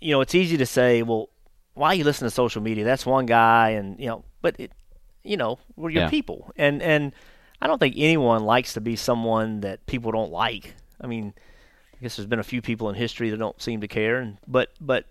you 0.01 0.11
know, 0.13 0.21
it's 0.21 0.35
easy 0.35 0.57
to 0.57 0.67
say, 0.67 1.03
well, 1.03 1.29
why 1.75 1.93
you 1.93 2.03
listen 2.05 2.27
to 2.27 2.31
social 2.31 2.61
media? 2.61 2.85
That's 2.85 3.07
one 3.07 3.25
guy, 3.27 3.71
and 3.71 3.99
you 4.01 4.07
know, 4.07 4.25
but 4.41 4.59
it, 4.59 4.73
you 5.25 5.37
know, 5.37 5.59
we're 5.77 5.91
your 5.91 6.03
Yeah. 6.05 6.11
people, 6.11 6.51
and 6.57 6.83
and 6.83 7.13
I 7.61 7.67
don't 7.67 7.79
think 7.79 7.95
anyone 7.97 8.45
likes 8.45 8.75
to 8.75 8.81
be 8.81 8.97
someone 8.97 9.61
that 9.61 9.87
people 9.87 10.11
don't 10.13 10.33
like. 10.33 10.75
I 11.01 11.07
mean, 11.07 11.33
I 11.95 12.03
guess 12.03 12.17
there's 12.17 12.27
been 12.27 12.39
a 12.41 12.45
few 12.45 12.61
people 12.63 12.89
in 12.89 12.95
history 12.95 13.31
that 13.31 13.37
don't 13.39 13.61
seem 13.63 13.81
to 13.83 13.89
care, 13.89 14.19
and 14.19 14.39
but 14.47 14.71
but 14.81 15.07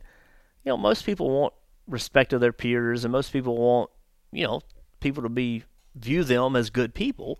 you 0.65 0.69
know, 0.71 0.77
most 0.77 1.05
people 1.05 1.29
want 1.29 1.53
respect 1.87 2.33
of 2.33 2.41
their 2.41 2.53
peers, 2.53 3.03
and 3.05 3.11
most 3.11 3.31
people 3.31 3.57
want 3.57 3.89
you 4.31 4.45
know 4.45 4.61
people 4.99 5.23
to 5.23 5.29
be 5.29 5.63
view 5.95 6.23
them 6.23 6.55
as 6.55 6.69
good 6.69 6.93
people, 6.93 7.39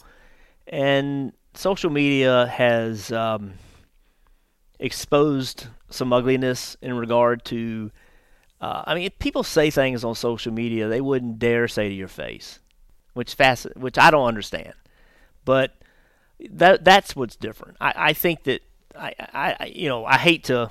and 0.67 1.33
social 1.53 1.89
media 1.89 2.47
has 2.47 3.11
um, 3.11 3.53
exposed 4.79 5.67
some 5.89 6.13
ugliness 6.13 6.77
in 6.81 6.93
regard 6.95 7.43
to. 7.45 7.91
Uh, 8.61 8.83
I 8.85 8.93
mean, 8.95 9.03
if 9.05 9.17
people 9.19 9.41
say 9.43 9.71
things 9.71 10.03
on 10.03 10.13
social 10.15 10.53
media 10.53 10.87
they 10.87 11.01
wouldn't 11.01 11.39
dare 11.39 11.67
say 11.67 11.89
to 11.89 11.95
your 11.95 12.07
face, 12.07 12.59
which 13.13 13.35
fasc- 13.37 13.75
which 13.75 13.97
I 13.97 14.11
don't 14.11 14.27
understand. 14.27 14.73
But 15.45 15.73
that 16.49 16.83
that's 16.85 17.15
what's 17.15 17.35
different. 17.35 17.77
I, 17.81 17.93
I 17.95 18.13
think 18.13 18.43
that 18.43 18.61
I, 18.95 19.13
I 19.19 19.55
I- 19.59 19.65
you 19.73 19.89
know 19.89 20.05
I 20.05 20.17
hate 20.17 20.43
to. 20.45 20.69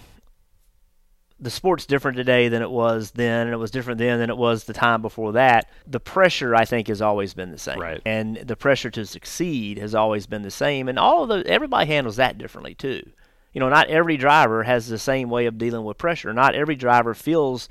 The 1.43 1.51
sport's 1.51 1.87
different 1.87 2.19
today 2.19 2.49
than 2.49 2.61
it 2.61 2.71
was 2.71 3.13
then, 3.13 3.47
and 3.47 3.55
it 3.55 3.57
was 3.57 3.71
different 3.71 3.97
then 3.99 4.19
than 4.19 4.29
it 4.29 4.37
was 4.37 4.65
the 4.65 4.75
time 4.75 5.01
before 5.01 5.33
that. 5.33 5.71
The 5.87 5.99
pressure, 5.99 6.55
I 6.55 6.67
think, 6.67 6.89
has 6.89 7.01
always 7.01 7.33
been 7.33 7.51
the 7.51 7.57
same, 7.57 7.79
Right. 7.81 8.03
and 8.05 8.37
the 8.37 8.57
pressure 8.57 8.91
to 8.91 9.07
succeed 9.07 9.79
has 9.79 9.95
always 9.95 10.27
been 10.27 10.43
the 10.43 10.51
same. 10.51 10.87
And 10.87 10.99
all 10.99 11.23
of 11.23 11.31
the 11.31 11.51
everybody 11.51 11.87
handles 11.87 12.17
that 12.17 12.37
differently 12.37 12.75
too. 12.75 13.09
You 13.53 13.61
know, 13.61 13.69
not 13.69 13.89
every 13.89 14.17
driver 14.17 14.63
has 14.63 14.87
the 14.87 14.99
same 14.99 15.29
way 15.29 15.47
of 15.47 15.59
dealing 15.59 15.85
with 15.85 15.99
pressure. 15.99 16.33
Not 16.33 16.55
every 16.55 16.77
driver 16.77 17.15
feels 17.15 17.69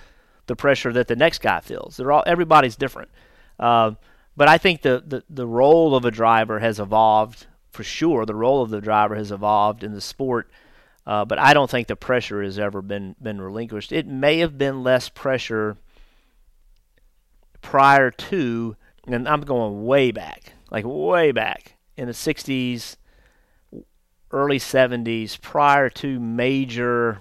the 0.47 0.55
pressure 0.55 0.91
that 0.93 1.07
the 1.07 1.15
next 1.15 1.39
guy 1.41 1.61
feels. 1.61 1.97
They're 1.97 2.11
all 2.11 2.23
everybody's 2.25 2.75
different. 2.75 3.09
Uh, 3.57 3.91
but 4.35 4.47
I 4.47 4.57
think 4.57 4.81
the, 4.81 5.03
the 5.05 5.23
the 5.29 5.47
role 5.47 5.95
of 5.95 6.05
a 6.05 6.11
driver 6.11 6.59
has 6.59 6.79
evolved 6.79 7.47
for 7.71 7.83
sure. 7.83 8.25
The 8.25 8.35
role 8.35 8.61
of 8.61 8.69
the 8.69 8.81
driver 8.81 9.15
has 9.15 9.31
evolved 9.31 9.83
in 9.83 9.93
the 9.93 10.01
sport. 10.01 10.49
Uh, 11.05 11.25
but 11.25 11.39
I 11.39 11.53
don't 11.53 11.69
think 11.69 11.87
the 11.87 11.95
pressure 11.95 12.43
has 12.43 12.59
ever 12.59 12.81
been 12.81 13.15
been 13.21 13.41
relinquished. 13.41 13.91
It 13.91 14.05
may 14.05 14.39
have 14.39 14.57
been 14.57 14.83
less 14.83 15.09
pressure 15.09 15.77
prior 17.61 18.11
to, 18.11 18.75
and 19.07 19.27
I'm 19.27 19.41
going 19.41 19.85
way 19.85 20.11
back, 20.11 20.53
like 20.69 20.85
way 20.85 21.31
back 21.31 21.75
in 21.97 22.07
the 22.07 22.13
'60s, 22.13 22.97
early 24.31 24.59
'70s, 24.59 25.37
prior 25.41 25.89
to 25.89 26.19
major 26.19 27.19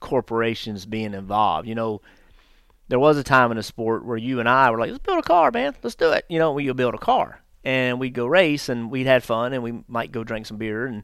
corporations 0.00 0.86
being 0.86 1.14
involved. 1.14 1.66
You 1.68 1.74
know, 1.74 2.00
there 2.88 2.98
was 2.98 3.16
a 3.18 3.24
time 3.24 3.50
in 3.50 3.56
the 3.56 3.62
sport 3.62 4.04
where 4.04 4.16
you 4.16 4.40
and 4.40 4.48
I 4.48 4.70
were 4.70 4.78
like, 4.78 4.90
"Let's 4.90 5.02
build 5.02 5.18
a 5.18 5.22
car, 5.22 5.50
man. 5.50 5.74
Let's 5.82 5.96
do 5.96 6.12
it." 6.12 6.24
You 6.28 6.38
know, 6.38 6.52
we 6.52 6.66
would 6.66 6.76
build 6.76 6.94
a 6.94 6.98
car, 6.98 7.40
and 7.64 7.98
we'd 7.98 8.14
go 8.14 8.26
race, 8.26 8.68
and 8.68 8.90
we'd 8.90 9.06
had 9.06 9.24
fun, 9.24 9.52
and 9.52 9.62
we 9.62 9.82
might 9.88 10.12
go 10.12 10.22
drink 10.24 10.46
some 10.46 10.56
beer, 10.58 10.86
and 10.86 11.02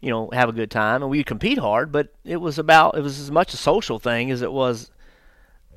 you 0.00 0.08
know, 0.10 0.30
have 0.32 0.48
a 0.48 0.52
good 0.52 0.70
time, 0.70 1.02
and 1.02 1.10
we'd 1.10 1.26
compete 1.26 1.58
hard. 1.58 1.92
But 1.92 2.14
it 2.24 2.38
was 2.40 2.58
about 2.58 2.96
it 2.96 3.02
was 3.02 3.20
as 3.20 3.30
much 3.30 3.52
a 3.54 3.58
social 3.58 3.98
thing 3.98 4.30
as 4.30 4.42
it 4.42 4.52
was. 4.52 4.90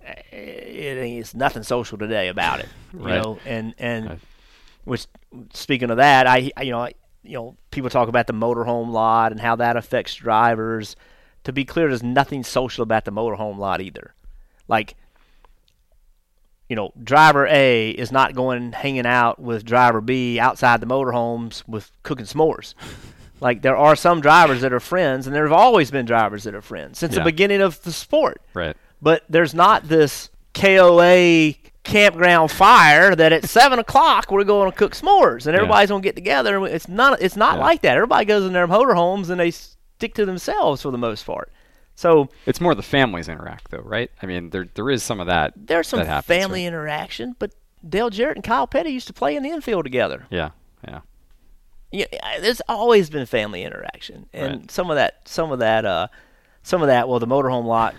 Eh, 0.03 0.13
it, 0.31 0.97
it's 0.97 1.35
nothing 1.35 1.63
social 1.63 1.97
today 1.97 2.29
about 2.29 2.59
it, 2.59 2.69
you 2.93 2.99
Right. 2.99 3.21
know, 3.21 3.39
and 3.45 3.75
and 3.77 4.09
Right. 4.09 4.19
which 4.85 5.07
speaking 5.53 5.89
of 5.91 5.97
that, 5.97 6.25
I 6.27 6.51
I- 6.57 6.63
you 6.63 6.71
know 6.71 6.79
I, 6.81 6.93
you 7.23 7.33
know, 7.37 7.55
people 7.71 7.89
talk 7.89 8.09
about 8.09 8.27
the 8.27 8.33
motorhome 8.33 8.91
lot 8.91 9.31
and 9.31 9.41
how 9.41 9.55
that 9.55 9.77
affects 9.77 10.13
drivers. 10.15 10.95
To 11.45 11.51
be 11.53 11.65
clear, 11.65 11.87
there's 11.87 12.03
nothing 12.03 12.43
social 12.43 12.83
about 12.83 13.05
the 13.05 13.11
motorhome 13.11 13.57
lot 13.57 13.81
either. 13.81 14.13
Like, 14.67 14.95
you 16.69 16.75
know, 16.75 16.91
driver 17.03 17.45
A 17.47 17.89
is 17.91 18.11
not 18.11 18.33
going 18.33 18.71
hanging 18.71 19.05
out 19.05 19.39
with 19.39 19.65
driver 19.65 20.01
B 20.01 20.39
outside 20.39 20.79
the 20.79 20.85
motorhomes 20.87 21.67
with 21.67 21.91
cooking 22.03 22.25
s'mores. 22.25 22.73
like 23.41 23.61
there 23.61 23.75
are 23.77 23.95
some 23.95 24.21
drivers 24.21 24.61
that 24.61 24.73
are 24.73 24.79
friends, 24.79 25.27
and 25.27 25.35
there 25.35 25.43
have 25.43 25.51
always 25.51 25.91
been 25.91 26.05
drivers 26.05 26.43
that 26.45 26.55
are 26.55 26.61
friends 26.61 26.99
since 26.99 27.13
Yeah. 27.13 27.19
the 27.19 27.25
beginning 27.25 27.61
of 27.61 27.81
the 27.83 27.91
sport. 27.91 28.41
Right. 28.53 28.75
But 29.01 29.23
there's 29.29 29.53
not 29.53 29.87
this 29.89 30.29
KOA 30.53 31.55
campground 31.83 32.49
fire 32.51 33.15
that 33.15 33.33
at 33.33 33.43
seven 33.45 33.77
o'clock 33.79 34.31
we're 34.31 34.43
going 34.43 34.71
to 34.71 34.77
cook 34.77 34.93
s'mores 34.95 35.45
and 35.47 35.55
everybody's 35.55 35.89
going 35.89 36.01
to 36.01 36.07
get 36.07 36.15
together. 36.15 36.57
And 36.57 36.65
it's 36.67 36.87
not. 36.87 37.21
It's 37.21 37.35
not 37.35 37.57
Yeah. 37.57 37.63
like 37.63 37.81
that. 37.81 37.95
Everybody 37.97 38.25
goes 38.25 38.45
in 38.45 38.53
their 38.53 38.67
motor 38.67 38.93
homes 38.93 39.29
and 39.29 39.39
they 39.39 39.51
stick 39.51 40.13
to 40.15 40.25
themselves 40.25 40.81
for 40.81 40.91
the 40.91 40.97
most 40.97 41.25
part. 41.25 41.51
So 41.95 42.29
It's 42.45 42.59
more 42.61 42.73
the 42.73 42.81
families 42.81 43.27
interact, 43.29 43.69
though, 43.69 43.81
right? 43.83 44.09
I 44.21 44.25
mean, 44.25 44.49
there 44.49 44.67
there 44.73 44.89
is 44.89 45.03
some 45.03 45.19
of 45.19 45.27
that. 45.27 45.53
there's 45.55 45.87
some 45.87 45.99
that 45.99 46.07
happens, 46.07 46.25
family 46.37 46.61
right? 46.63 46.67
interaction, 46.69 47.35
but 47.37 47.51
Dale 47.87 48.09
Jarrett 48.09 48.37
and 48.37 48.43
Kyle 48.43 48.65
Petty 48.65 48.89
used 48.91 49.07
to 49.07 49.13
play 49.13 49.35
in 49.35 49.43
the 49.43 49.49
infield 49.49 49.83
together. 49.83 50.25
Yeah. 50.29 50.51
Yeah. 50.87 51.01
Yeah, 51.91 52.05
there's 52.39 52.61
always 52.67 53.11
been 53.11 53.25
family 53.27 53.61
interaction, 53.63 54.25
and 54.33 54.61
Right. 54.61 54.71
some 54.71 54.89
of 54.89 54.95
that, 54.95 55.19
some 55.25 55.51
of 55.51 55.59
that, 55.59 55.85
uh, 55.85 56.07
some 56.63 56.81
of 56.81 56.87
that. 56.87 57.07
Well, 57.07 57.19
the 57.19 57.27
motorhome 57.27 57.65
lot 57.65 57.93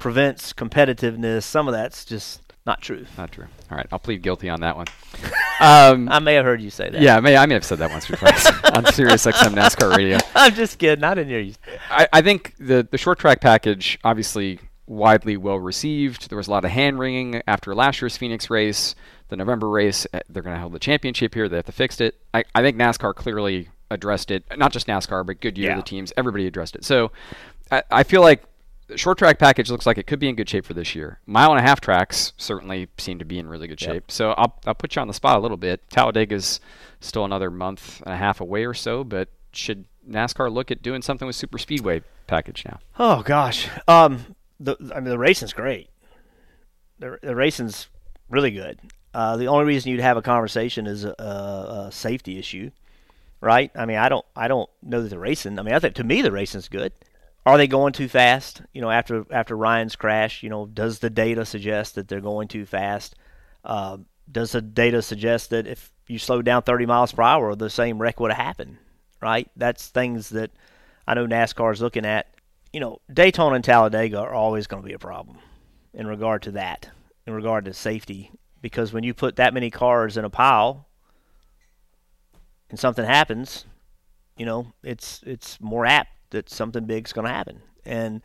prevents 0.00 0.52
competitiveness. 0.52 1.44
Some 1.44 1.68
of 1.68 1.72
that's 1.74 2.04
just 2.04 2.47
not 2.68 2.80
true. 2.82 3.04
Not 3.16 3.32
true. 3.32 3.46
All 3.70 3.76
right, 3.76 3.86
I'll 3.90 3.98
plead 3.98 4.22
guilty 4.22 4.48
on 4.48 4.60
that 4.60 4.76
one. 4.76 4.86
Um, 5.60 6.08
I 6.08 6.20
may 6.20 6.34
have 6.34 6.44
heard 6.44 6.60
you 6.60 6.70
say 6.70 6.88
that. 6.88 7.00
yeah, 7.02 7.16
I 7.16 7.20
may, 7.20 7.36
I 7.36 7.44
may 7.46 7.54
have 7.54 7.64
said 7.64 7.78
that 7.78 7.90
once 7.90 8.08
or 8.08 8.14
twice 8.14 8.46
on 8.76 8.86
Sirius 8.92 9.26
XM 9.26 9.54
NASCAR 9.56 9.96
radio. 9.96 10.16
I'm 10.36 10.54
just 10.54 10.78
kidding. 10.78 11.02
I 11.02 11.14
didn't 11.14 11.30
hear 11.30 11.40
you. 11.40 11.54
I, 11.90 12.06
I 12.12 12.22
think 12.22 12.54
the 12.60 12.86
the 12.88 12.96
short 12.96 13.18
track 13.18 13.40
package 13.40 13.98
obviously 14.04 14.60
widely 14.86 15.36
well 15.36 15.58
received. 15.58 16.28
There 16.30 16.38
was 16.38 16.46
a 16.46 16.52
lot 16.52 16.64
of 16.64 16.70
hand 16.70 17.00
wringing 17.00 17.42
after 17.48 17.74
last 17.74 18.00
year's 18.00 18.16
Phoenix 18.16 18.48
race, 18.50 18.94
the 19.30 19.36
November 19.36 19.68
race. 19.68 20.06
uh, 20.12 20.20
They're 20.28 20.44
going 20.44 20.54
to 20.54 20.60
hold 20.60 20.74
the 20.74 20.78
championship 20.78 21.34
here. 21.34 21.48
They 21.48 21.56
have 21.56 21.66
to 21.66 21.72
fix 21.72 22.00
it. 22.00 22.14
I, 22.32 22.44
I 22.54 22.62
think 22.62 22.76
NASCAR 22.76 23.12
clearly 23.16 23.68
addressed 23.90 24.30
it. 24.30 24.44
Not 24.56 24.70
just 24.72 24.86
NASCAR, 24.86 25.26
but 25.26 25.40
Goodyear, 25.40 25.70
Yeah. 25.70 25.76
the 25.76 25.82
teams, 25.82 26.12
everybody 26.16 26.46
addressed 26.46 26.76
it. 26.76 26.84
So 26.84 27.10
I, 27.72 27.82
I 27.90 28.02
feel 28.04 28.20
like 28.22 28.44
short 28.96 29.18
track 29.18 29.38
package 29.38 29.70
looks 29.70 29.86
like 29.86 29.98
it 29.98 30.06
could 30.06 30.18
be 30.18 30.28
in 30.28 30.36
good 30.36 30.48
shape 30.48 30.64
for 30.64 30.74
this 30.74 30.94
year. 30.94 31.20
Mile 31.26 31.50
and 31.50 31.58
a 31.58 31.62
half 31.62 31.80
tracks 31.80 32.32
certainly 32.36 32.88
seem 32.98 33.18
to 33.18 33.24
be 33.24 33.38
in 33.38 33.48
really 33.48 33.68
good 33.68 33.80
shape. 33.80 34.10
So 34.10 34.32
I'll, 34.32 34.58
I'll 34.66 34.74
put 34.74 34.96
you 34.96 35.02
on 35.02 35.08
the 35.08 35.14
spot 35.14 35.36
a 35.36 35.40
little 35.40 35.56
bit. 35.56 35.88
Talladega's 35.90 36.60
still 37.00 37.24
another 37.24 37.50
month 37.50 38.02
and 38.04 38.14
a 38.14 38.16
half 38.16 38.40
away 38.40 38.64
or 38.64 38.74
so, 38.74 39.04
but 39.04 39.28
should 39.52 39.84
NASCAR 40.08 40.52
look 40.52 40.70
at 40.70 40.82
doing 40.82 41.02
something 41.02 41.26
with 41.26 41.36
Super 41.36 41.58
Speedway 41.58 42.02
package 42.26 42.64
now? 42.64 42.78
Oh 42.98 43.22
gosh. 43.22 43.68
Um, 43.86 44.36
the 44.60 44.76
I 44.94 45.00
mean 45.00 45.10
the 45.10 45.18
racing's 45.18 45.52
great. 45.52 45.90
The 46.98 47.18
the 47.22 47.36
racing's 47.36 47.88
really 48.28 48.50
good. 48.50 48.80
Uh, 49.14 49.36
the 49.36 49.46
only 49.46 49.64
reason 49.64 49.90
you'd 49.90 50.00
have 50.00 50.16
a 50.16 50.22
conversation 50.22 50.86
is 50.86 51.04
a, 51.04 51.14
a, 51.18 51.86
a 51.86 51.92
safety 51.92 52.38
issue, 52.38 52.70
right? 53.40 53.70
I 53.74 53.86
mean, 53.86 53.96
I 53.96 54.08
don't 54.08 54.24
I 54.36 54.48
don't 54.48 54.68
know 54.82 55.02
that 55.02 55.08
the 55.08 55.18
racing. 55.18 55.58
I 55.58 55.62
mean, 55.62 55.74
I 55.74 55.78
think 55.78 55.94
to 55.96 56.04
me 56.04 56.22
the 56.22 56.32
racing's 56.32 56.68
good. 56.68 56.92
Are 57.48 57.56
they 57.56 57.66
going 57.66 57.94
too 57.94 58.08
fast? 58.08 58.60
You 58.74 58.82
know, 58.82 58.90
after 58.90 59.24
after 59.30 59.56
Ryan's 59.56 59.96
crash, 59.96 60.42
you 60.42 60.50
know, 60.50 60.66
does 60.66 60.98
the 60.98 61.08
data 61.08 61.46
suggest 61.46 61.94
that 61.94 62.06
they're 62.06 62.20
going 62.20 62.46
too 62.46 62.66
fast? 62.66 63.14
Uh, 63.64 63.96
does 64.30 64.52
the 64.52 64.60
data 64.60 65.00
suggest 65.00 65.48
that 65.48 65.66
if 65.66 65.90
you 66.08 66.18
slow 66.18 66.42
down 66.42 66.60
30 66.60 66.84
miles 66.84 67.12
per 67.12 67.22
hour, 67.22 67.54
the 67.54 67.70
same 67.70 68.02
wreck 68.02 68.20
would 68.20 68.30
have 68.30 68.44
happened? 68.44 68.76
Right? 69.22 69.50
That's 69.56 69.88
things 69.88 70.28
that 70.28 70.50
I 71.06 71.14
know 71.14 71.26
NASCAR 71.26 71.72
is 71.72 71.80
looking 71.80 72.04
at. 72.04 72.26
You 72.70 72.80
know, 72.80 73.00
Daytona 73.10 73.54
and 73.54 73.64
Talladega 73.64 74.18
are 74.18 74.34
always 74.34 74.66
going 74.66 74.82
to 74.82 74.86
be 74.86 74.92
a 74.92 74.98
problem 74.98 75.38
in 75.94 76.06
regard 76.06 76.42
to 76.42 76.50
that, 76.50 76.90
in 77.26 77.32
regard 77.32 77.64
to 77.64 77.72
safety, 77.72 78.30
because 78.60 78.92
when 78.92 79.04
you 79.04 79.14
put 79.14 79.36
that 79.36 79.54
many 79.54 79.70
cars 79.70 80.18
in 80.18 80.26
a 80.26 80.30
pile 80.30 80.86
and 82.68 82.78
something 82.78 83.06
happens, 83.06 83.64
you 84.36 84.44
know, 84.44 84.74
it's 84.82 85.22
it's 85.24 85.58
more 85.62 85.86
apt 85.86 86.10
that 86.30 86.48
something 86.50 86.84
big's 86.84 87.12
going 87.12 87.26
to 87.26 87.32
happen, 87.32 87.62
and 87.84 88.22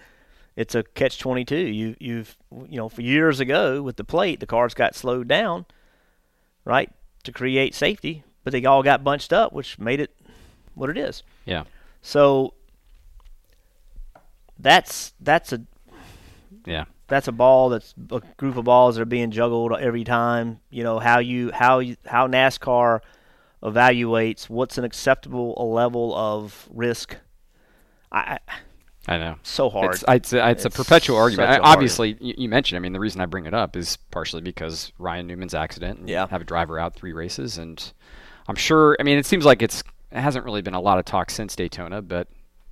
it's 0.55 0.75
a 0.75 0.83
catch 0.83 1.19
twenty 1.19 1.45
two. 1.45 1.57
You 1.57 1.95
you've 1.99 2.37
you 2.51 2.77
know, 2.77 2.89
for 2.89 3.01
years 3.01 3.39
ago 3.39 3.81
with 3.81 3.97
the 3.97 4.03
plate, 4.03 4.39
the 4.39 4.45
cars 4.45 4.73
got 4.73 4.95
slowed 4.95 5.27
down, 5.27 5.65
right, 6.65 6.91
to 7.23 7.31
create 7.31 7.73
safety, 7.73 8.23
but 8.43 8.51
they 8.53 8.63
all 8.65 8.83
got 8.83 9.03
bunched 9.03 9.33
up, 9.33 9.53
which 9.53 9.79
made 9.79 9.99
it 9.99 10.15
what 10.75 10.89
it 10.89 10.97
is. 10.97 11.23
Yeah. 11.45 11.63
So 12.01 12.53
that's 14.59 15.13
that's 15.19 15.51
a 15.53 15.61
Yeah. 16.65 16.85
that's 17.07 17.27
a 17.27 17.31
ball 17.31 17.69
that's 17.69 17.93
a 18.11 18.21
group 18.37 18.57
of 18.57 18.65
balls 18.65 18.95
that 18.95 19.01
are 19.01 19.05
being 19.05 19.31
juggled 19.31 19.73
every 19.79 20.03
time. 20.03 20.59
You 20.69 20.83
know 20.83 20.99
how 20.99 21.19
you 21.19 21.51
how 21.51 21.79
you, 21.79 21.95
how 22.05 22.27
NASCAR 22.27 22.99
evaluates 23.61 24.49
what's 24.49 24.77
an 24.77 24.83
acceptable 24.83 25.53
level 25.73 26.13
of 26.15 26.67
risk. 26.71 27.17
I, 28.13 28.39
I 29.07 29.17
know. 29.17 29.35
so 29.43 29.69
hard. 29.69 29.95
It's, 29.95 30.03
it's, 30.07 30.33
a, 30.33 30.49
it's, 30.49 30.65
a 30.65 30.69
perpetual 30.69 31.17
argument. 31.17 31.49
a 31.51 31.61
obviously, 31.61 32.15
you, 32.21 32.35
you 32.37 32.49
mentioned. 32.49 32.77
I 32.77 32.79
mean, 32.79 32.93
the 32.93 32.99
reason 32.99 33.19
I 33.21 33.25
bring 33.25 33.45
it 33.45 33.53
up 33.53 33.75
is 33.75 33.97
partially 34.11 34.41
because 34.41 34.91
Ryan 34.99 35.27
Newman's 35.27 35.53
accident. 35.53 35.99
And 35.99 36.09
Yeah. 36.09 36.27
Have 36.27 36.41
a 36.41 36.45
driver 36.45 36.79
out 36.79 36.95
three 36.95 37.11
races, 37.13 37.57
and 37.57 37.91
I'm 38.47 38.55
sure. 38.55 38.95
I 38.99 39.03
mean, 39.03 39.17
it 39.17 39.25
seems 39.25 39.45
like 39.45 39.61
it's 39.61 39.83
it 40.11 40.19
hasn't 40.19 40.45
really 40.45 40.61
been 40.61 40.75
a 40.75 40.79
lot 40.79 40.99
of 40.99 41.05
talk 41.05 41.31
since 41.31 41.55
Daytona, 41.55 42.01
but 42.01 42.27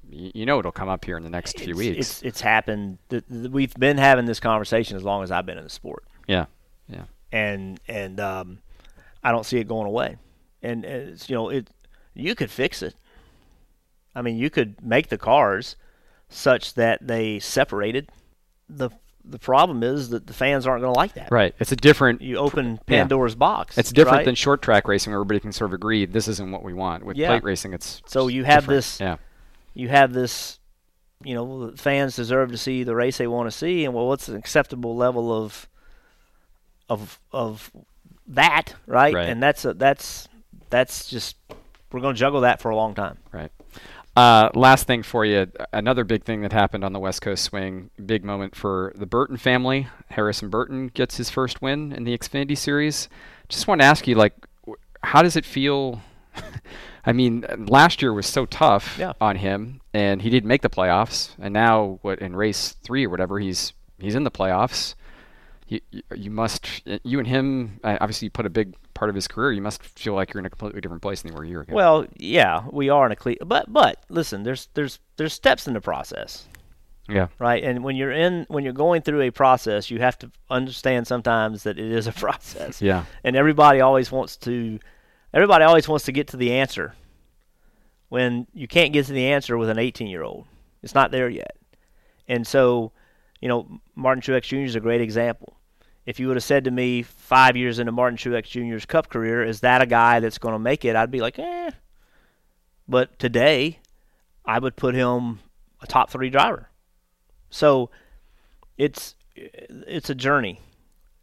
y- 0.10 0.32
you 0.36 0.46
know 0.46 0.60
it'll 0.60 0.72
come 0.72 0.90
up 0.90 1.04
here 1.04 1.18
in 1.18 1.24
the 1.24 1.30
next 1.30 1.60
few 1.60 1.76
weeks. 1.76 1.98
It's 1.98 2.22
it's 2.22 2.42
happened. 2.42 3.00
Th- 3.10 3.24
th- 3.28 3.50
We've 3.50 3.74
been 3.74 3.98
having 3.98 4.26
this 4.26 4.40
conversation 4.40 4.96
as 4.96 5.04
long 5.04 5.24
as 5.24 5.32
I've 5.32 5.46
been 5.46 5.58
in 5.58 5.64
the 5.64 5.70
sport. 5.70 6.04
yeah. 6.28 6.46
Yeah. 6.88 7.04
and 7.32 7.80
and 7.88 8.20
um, 8.20 8.60
I 9.24 9.32
don't 9.32 9.46
see 9.46 9.58
it 9.60 9.68
going 9.68 9.88
away. 9.88 10.18
And, 10.62 10.84
and 10.86 11.10
it's, 11.10 11.30
you 11.30 11.36
know, 11.36 11.50
it 11.50 11.70
you 12.14 12.36
could 12.36 12.52
fix 12.52 12.82
it. 12.84 12.96
I 14.16 14.22
mean, 14.22 14.38
you 14.38 14.50
could 14.50 14.84
make 14.86 15.10
the 15.10 15.18
cars 15.18 15.76
such 16.30 16.74
that 16.76 17.06
they 17.06 17.40
separated. 17.40 18.10
the 18.70 18.90
The 19.24 19.40
problem 19.40 19.84
is 19.84 20.10
that 20.10 20.28
the 20.28 20.34
fans 20.34 20.66
aren't 20.66 20.82
going 20.82 20.94
to 20.94 21.00
like 21.00 21.14
that. 21.14 21.30
Right. 21.32 21.54
It's 21.60 21.72
a 21.72 21.76
different. 21.76 22.22
You 22.22 22.38
open 22.38 22.80
Pandora's 22.88 23.36
box. 23.36 23.78
It's 23.78 23.92
different 23.92 24.18
right? 24.20 24.26
than 24.26 24.36
short 24.36 24.62
track 24.62 24.88
racing, 24.88 25.12
where 25.12 25.20
everybody 25.20 25.40
can 25.40 25.52
sort 25.52 25.70
of 25.70 25.74
agree 25.74 26.06
this 26.06 26.28
isn't 26.28 26.52
what 26.52 26.64
we 26.64 26.74
want. 26.74 27.04
With 27.06 27.18
Yeah. 27.18 27.28
plate 27.30 27.44
racing, 27.44 27.74
it's 27.74 28.02
So 28.08 28.28
you 28.28 28.44
have 28.46 28.64
different. 28.64 28.78
this- 28.78 29.00
Yeah. 29.00 29.18
you 29.74 29.90
have 29.90 30.14
this. 30.14 30.58
You 31.24 31.36
know, 31.36 31.72
fans 31.78 32.16
deserve 32.16 32.52
to 32.52 32.58
see 32.58 32.84
the 32.84 32.96
race 32.96 33.20
they 33.20 33.28
want 33.28 33.46
to 33.46 33.56
see, 33.56 33.86
and 33.86 33.94
well, 33.94 34.08
what's 34.08 34.28
an 34.28 34.36
acceptable 34.36 34.96
level 34.96 35.32
of 35.32 35.68
of 36.90 37.20
of 37.32 37.72
that, 38.28 38.74
right? 38.88 39.14
Right. 39.14 39.30
And 39.30 39.42
that's 39.42 39.64
a, 39.66 39.74
that's 39.76 40.28
that's 40.72 41.10
just 41.10 41.36
we're 41.92 42.00
going 42.02 42.16
to 42.16 42.20
juggle 42.20 42.42
that 42.42 42.60
for 42.60 42.72
a 42.72 42.76
long 42.76 42.96
time. 42.96 43.18
Right. 43.32 43.52
Uh, 44.16 44.50
last 44.56 44.88
thing 44.88 45.04
for 45.04 45.24
you, 45.24 45.50
another 45.72 46.04
big 46.04 46.24
thing 46.26 46.42
that 46.42 46.52
happened 46.52 46.84
on 46.84 46.92
the 46.92 47.00
West 47.00 47.22
Coast 47.22 47.44
swing, 47.46 47.90
big 48.06 48.26
moment 48.26 48.56
for 48.56 48.92
the 48.96 49.06
Burton 49.06 49.38
family. 49.38 49.88
Harrison 50.10 50.50
Burton 50.50 50.88
gets 50.90 51.16
his 51.16 51.30
first 51.30 51.62
win 51.62 51.94
in 51.94 52.04
the 52.04 52.18
Xfinity 52.18 52.58
Series. 52.58 53.08
Just 53.48 53.68
want 53.68 53.80
to 53.80 53.86
ask 53.86 54.08
you, 54.08 54.16
like, 54.16 54.34
how 55.02 55.22
does 55.22 55.38
it 55.38 55.46
feel? 55.46 56.02
I 57.06 57.14
mean, 57.14 57.46
last 57.70 58.02
year 58.02 58.14
was 58.14 58.28
so 58.28 58.46
tough 58.46 58.98
Yeah. 59.00 59.14
on 59.22 59.38
him, 59.38 59.80
and 59.94 60.22
he 60.22 60.30
didn't 60.30 60.48
make 60.48 60.62
the 60.62 60.70
playoffs. 60.70 61.32
And 61.40 61.54
now, 61.54 62.00
what 62.02 62.20
in 62.20 62.36
race 62.36 62.76
three 62.84 63.06
or 63.06 63.10
whatever, 63.10 63.40
he's 63.40 63.72
he's 63.98 64.14
in 64.16 64.24
the 64.26 64.32
playoffs. 64.32 64.94
You, 65.68 65.80
you, 65.90 66.02
you 66.16 66.30
must, 66.32 66.68
you 67.04 67.18
and 67.18 67.28
him, 67.28 67.80
obviously, 67.84 68.26
you 68.26 68.30
put 68.32 68.46
a 68.46 68.50
big 68.50 68.76
part 69.02 69.10
of 69.10 69.16
his 69.16 69.28
career. 69.28 69.52
You 69.52 69.64
must 69.64 69.82
feel 69.82 70.14
like 70.14 70.32
you're 70.32 70.38
in 70.38 70.46
a 70.46 70.50
completely 70.52 70.80
different 70.80 71.02
place 71.02 71.24
than 71.24 71.32
you 71.32 71.36
were 71.36 71.44
a 71.44 71.48
year 71.48 71.62
ago. 71.62 71.74
Well, 71.74 72.06
yeah, 72.18 72.66
we 72.72 72.90
are 72.90 73.04
in 73.08 73.12
a 73.12 73.16
cle- 73.16 73.34
but 73.44 73.74
but 73.74 73.98
listen, 74.10 74.44
there's 74.44 74.70
there's 74.76 75.00
there's 75.18 75.34
steps 75.34 75.66
in 75.68 75.74
the 75.74 75.82
process, 75.82 76.46
yeah, 77.10 77.30
right? 77.40 77.64
And 77.64 77.84
when 77.84 77.96
you're 77.96 78.12
in 78.12 78.46
when 78.48 78.64
you're 78.64 78.74
going 78.74 79.02
through 79.02 79.22
a 79.22 79.32
process, 79.32 79.90
you 79.90 79.98
have 80.02 80.20
to 80.20 80.30
understand 80.52 81.08
sometimes 81.08 81.64
that 81.64 81.80
it 81.80 81.92
is 81.92 82.06
a 82.06 82.12
process. 82.26 82.80
yeah, 82.80 83.06
and 83.24 83.36
everybody 83.36 83.82
always 83.82 84.12
wants 84.12 84.38
to 84.38 84.78
everybody 85.34 85.64
always 85.64 85.88
wants 85.88 86.06
to 86.06 86.12
get 86.12 86.28
to 86.28 86.38
the 86.38 86.54
answer 86.54 86.94
when 88.10 88.46
you 88.54 88.68
can't 88.68 88.94
get 88.94 89.08
to 89.08 89.14
the 89.14 89.26
answer 89.30 89.58
with 89.58 89.70
an 89.70 89.80
18 89.80 90.08
year 90.08 90.22
old 90.22 90.46
it's 90.84 90.94
not 90.94 91.12
there 91.12 91.30
yet 91.30 91.56
and 92.28 92.46
so 92.46 92.92
you 93.40 93.48
know 93.48 93.80
martin 93.96 94.22
truex 94.22 94.44
jr 94.44 94.58
is 94.58 94.76
a 94.76 94.82
great 94.82 95.00
example 95.00 95.56
if 96.06 96.20
you 96.20 96.28
would 96.28 96.38
have 96.38 96.44
said 96.44 96.64
to 96.64 96.72
me 96.72 97.02
five 97.02 97.56
years 97.56 97.80
into 97.80 97.92
martin 97.92 98.18
truex 98.18 98.44
jr's 98.44 98.86
cup 98.86 99.10
career 99.10 99.44
is 99.44 99.60
that 99.62 99.82
a 99.82 99.86
guy 99.86 100.20
that's 100.20 100.38
going 100.38 100.54
to 100.54 100.60
make 100.60 100.86
it 100.86 100.96
i'd 100.96 101.12
be 101.12 101.22
like 101.22 101.40
eh 101.40 101.72
but 102.88 103.18
today 103.20 103.80
i 104.46 104.60
would 104.60 104.76
put 104.76 104.96
him 104.96 105.40
a 105.82 105.88
top 105.88 106.10
three 106.10 106.30
driver 106.30 106.70
so 107.50 107.90
it's 108.78 109.16
it's 109.36 110.10
a 110.10 110.16
journey 110.16 110.60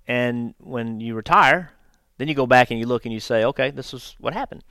and 0.09 0.55
when 0.59 1.01
you 1.01 1.15
retire, 1.15 1.71
then 2.17 2.27
you 2.27 2.35
go 2.35 2.47
back 2.47 2.71
and 2.71 2.81
you 2.81 2.87
look 2.87 3.05
and 3.05 3.13
you 3.13 3.21
say, 3.21 3.45
okay, 3.45 3.71
this 3.71 3.93
is 3.93 4.17
what 4.19 4.33
happened. 4.33 4.65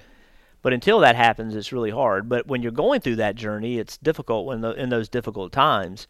But 0.63 0.73
until 0.73 0.99
that 0.99 1.15
happens, 1.15 1.55
it's 1.55 1.71
really 1.71 1.91
hard. 1.91 2.27
But 2.27 2.47
when 2.47 2.63
you're 2.63 2.71
going 2.71 2.99
through 3.01 3.17
that 3.17 3.35
journey, 3.35 3.77
it's 3.77 3.97
difficult 3.97 4.47
when 4.47 4.61
the, 4.61 4.71
in 4.71 4.89
those 4.89 5.07
difficult 5.07 5.51
times. 5.51 6.07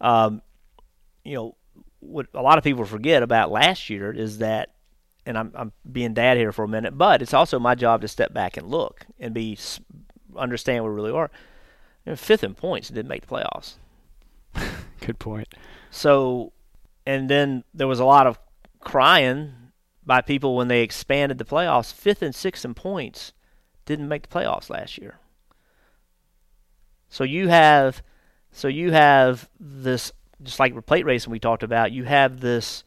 Um, 0.00 0.42
you 1.24 1.36
know, 1.36 1.56
what 2.08 2.26
a 2.34 2.42
lot 2.42 2.58
of 2.58 2.64
people 2.64 2.84
forget 2.84 3.22
about 3.22 3.50
last 3.50 3.90
year 3.90 4.10
is 4.12 4.38
that, 4.38 4.74
and 5.26 5.36
I'm, 5.36 5.52
I'm 5.54 5.72
being 5.90 6.14
dad 6.14 6.36
here 6.36 6.52
for 6.52 6.64
a 6.64 6.68
minute, 6.68 6.96
but 6.96 7.22
it's 7.22 7.34
also 7.34 7.58
my 7.58 7.74
job 7.74 8.00
to 8.00 8.08
step 8.08 8.32
back 8.32 8.56
and 8.56 8.66
look 8.66 9.06
and 9.20 9.34
be 9.34 9.58
understand 10.36 10.84
where 10.84 10.92
we 10.92 10.96
really 10.96 11.12
are. 11.12 11.30
You 12.04 12.12
know, 12.12 12.16
fifth 12.16 12.44
in 12.44 12.54
points 12.54 12.88
didn't 12.88 13.08
make 13.08 13.26
the 13.26 13.34
playoffs. 13.34 13.74
Good 15.00 15.18
point. 15.18 15.48
So, 15.90 16.52
and 17.06 17.28
then 17.28 17.64
there 17.74 17.86
was 17.86 18.00
a 18.00 18.04
lot 18.04 18.26
of 18.26 18.38
crying 18.80 19.52
by 20.04 20.20
people 20.22 20.56
when 20.56 20.68
they 20.68 20.82
expanded 20.82 21.38
the 21.38 21.44
playoffs. 21.44 21.92
Fifth 21.92 22.22
and 22.22 22.34
sixth 22.34 22.64
in 22.64 22.74
points 22.74 23.32
didn't 23.84 24.08
make 24.08 24.28
the 24.28 24.28
playoffs 24.28 24.70
last 24.70 24.98
year. 24.98 25.18
So 27.08 27.24
you 27.24 27.48
have, 27.48 28.02
so 28.52 28.68
you 28.68 28.92
have 28.92 29.48
this 29.58 30.12
just 30.42 30.60
like 30.60 30.86
plate 30.86 31.04
racing 31.04 31.30
we 31.30 31.38
talked 31.38 31.62
about. 31.62 31.92
You 31.92 32.04
have 32.04 32.40
this 32.40 32.84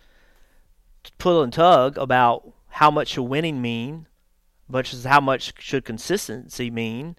pull 1.17 1.43
and 1.43 1.51
tug 1.51 1.97
about 1.97 2.51
how 2.69 2.91
much 2.91 3.09
should 3.09 3.23
winning 3.23 3.61
mean, 3.61 4.07
versus 4.69 5.03
how 5.03 5.19
much 5.19 5.53
should 5.59 5.85
consistency 5.85 6.69
mean. 6.69 7.15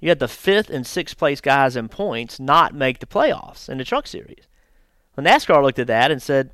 You 0.00 0.08
had 0.08 0.18
the 0.18 0.28
fifth 0.28 0.70
and 0.70 0.86
sixth 0.86 1.16
place 1.16 1.40
guys 1.40 1.76
in 1.76 1.88
points 1.88 2.40
not 2.40 2.74
make 2.74 2.98
the 2.98 3.06
playoffs 3.06 3.68
in 3.68 3.78
the 3.78 3.84
Truck 3.84 4.06
Series. 4.06 4.46
Well, 5.16 5.26
NASCAR 5.26 5.62
looked 5.62 5.78
at 5.78 5.86
that 5.86 6.10
and 6.10 6.22
said, 6.22 6.50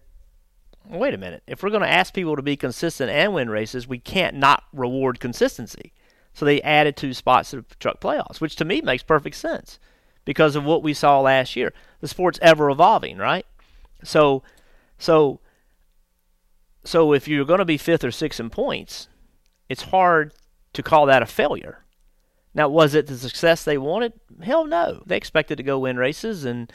wait 0.89 1.15
a 1.15 1.19
minute. 1.19 1.43
If 1.47 1.63
we're 1.63 1.71
going 1.71 1.83
to 1.83 1.89
ask 1.89 2.13
people 2.13 2.37
to 2.37 2.43
be 2.43 2.57
consistent 2.57 3.11
and 3.11 3.35
win 3.35 3.49
races, 3.51 3.89
we 3.89 3.99
can't 3.99 4.37
not 4.37 4.65
reward 4.73 5.21
consistency. 5.21 5.93
So 6.33 6.45
they 6.45 6.63
added 6.63 6.97
two 6.97 7.15
spots 7.15 7.51
to 7.51 7.57
the 7.57 7.65
truck 7.79 8.01
playoffs, 8.01 8.41
which 8.41 8.57
to 8.57 8.65
me 8.65 8.81
makes 8.81 9.03
perfect 9.03 9.37
sense 9.37 9.79
because 10.25 10.55
of 10.57 10.65
what 10.65 10.83
we 10.83 10.95
saw 10.95 11.21
last 11.21 11.57
year. 11.57 11.73
The 12.01 12.09
sport's 12.09 12.39
ever 12.43 12.71
evolving, 12.71 13.19
right? 13.19 13.47
So, 14.03 14.43
so, 14.99 15.41
so 16.85 17.13
if 17.13 17.29
you're 17.29 17.45
going 17.45 17.59
to 17.59 17.65
be 17.65 17.77
fifth 17.77 18.05
or 18.05 18.11
sixth 18.11 18.41
in 18.41 18.51
points, 18.51 19.09
it's 19.69 19.83
hard 19.83 20.33
to 20.73 20.83
call 20.83 21.07
that 21.07 21.23
a 21.23 21.27
failure. 21.27 21.85
Now, 22.55 22.69
was 22.69 22.95
it 22.95 23.07
the 23.07 23.17
success 23.17 23.63
they 23.63 23.79
wanted? 23.79 24.15
Hell 24.43 24.65
no. 24.65 25.03
They 25.07 25.17
expected 25.17 25.57
to 25.57 25.63
go 25.63 25.79
win 25.79 25.97
races 25.97 26.45
and 26.45 26.73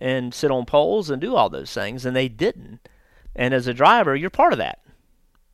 and 0.00 0.34
sit 0.34 0.50
on 0.50 0.66
poles 0.66 1.10
and 1.10 1.20
do 1.20 1.36
all 1.36 1.48
those 1.48 1.72
things, 1.72 2.04
and 2.04 2.16
they 2.16 2.28
didn't. 2.28 2.88
And 3.36 3.54
as 3.54 3.68
a 3.68 3.74
driver, 3.74 4.16
you're 4.16 4.30
part 4.30 4.52
of 4.52 4.58
that, 4.58 4.80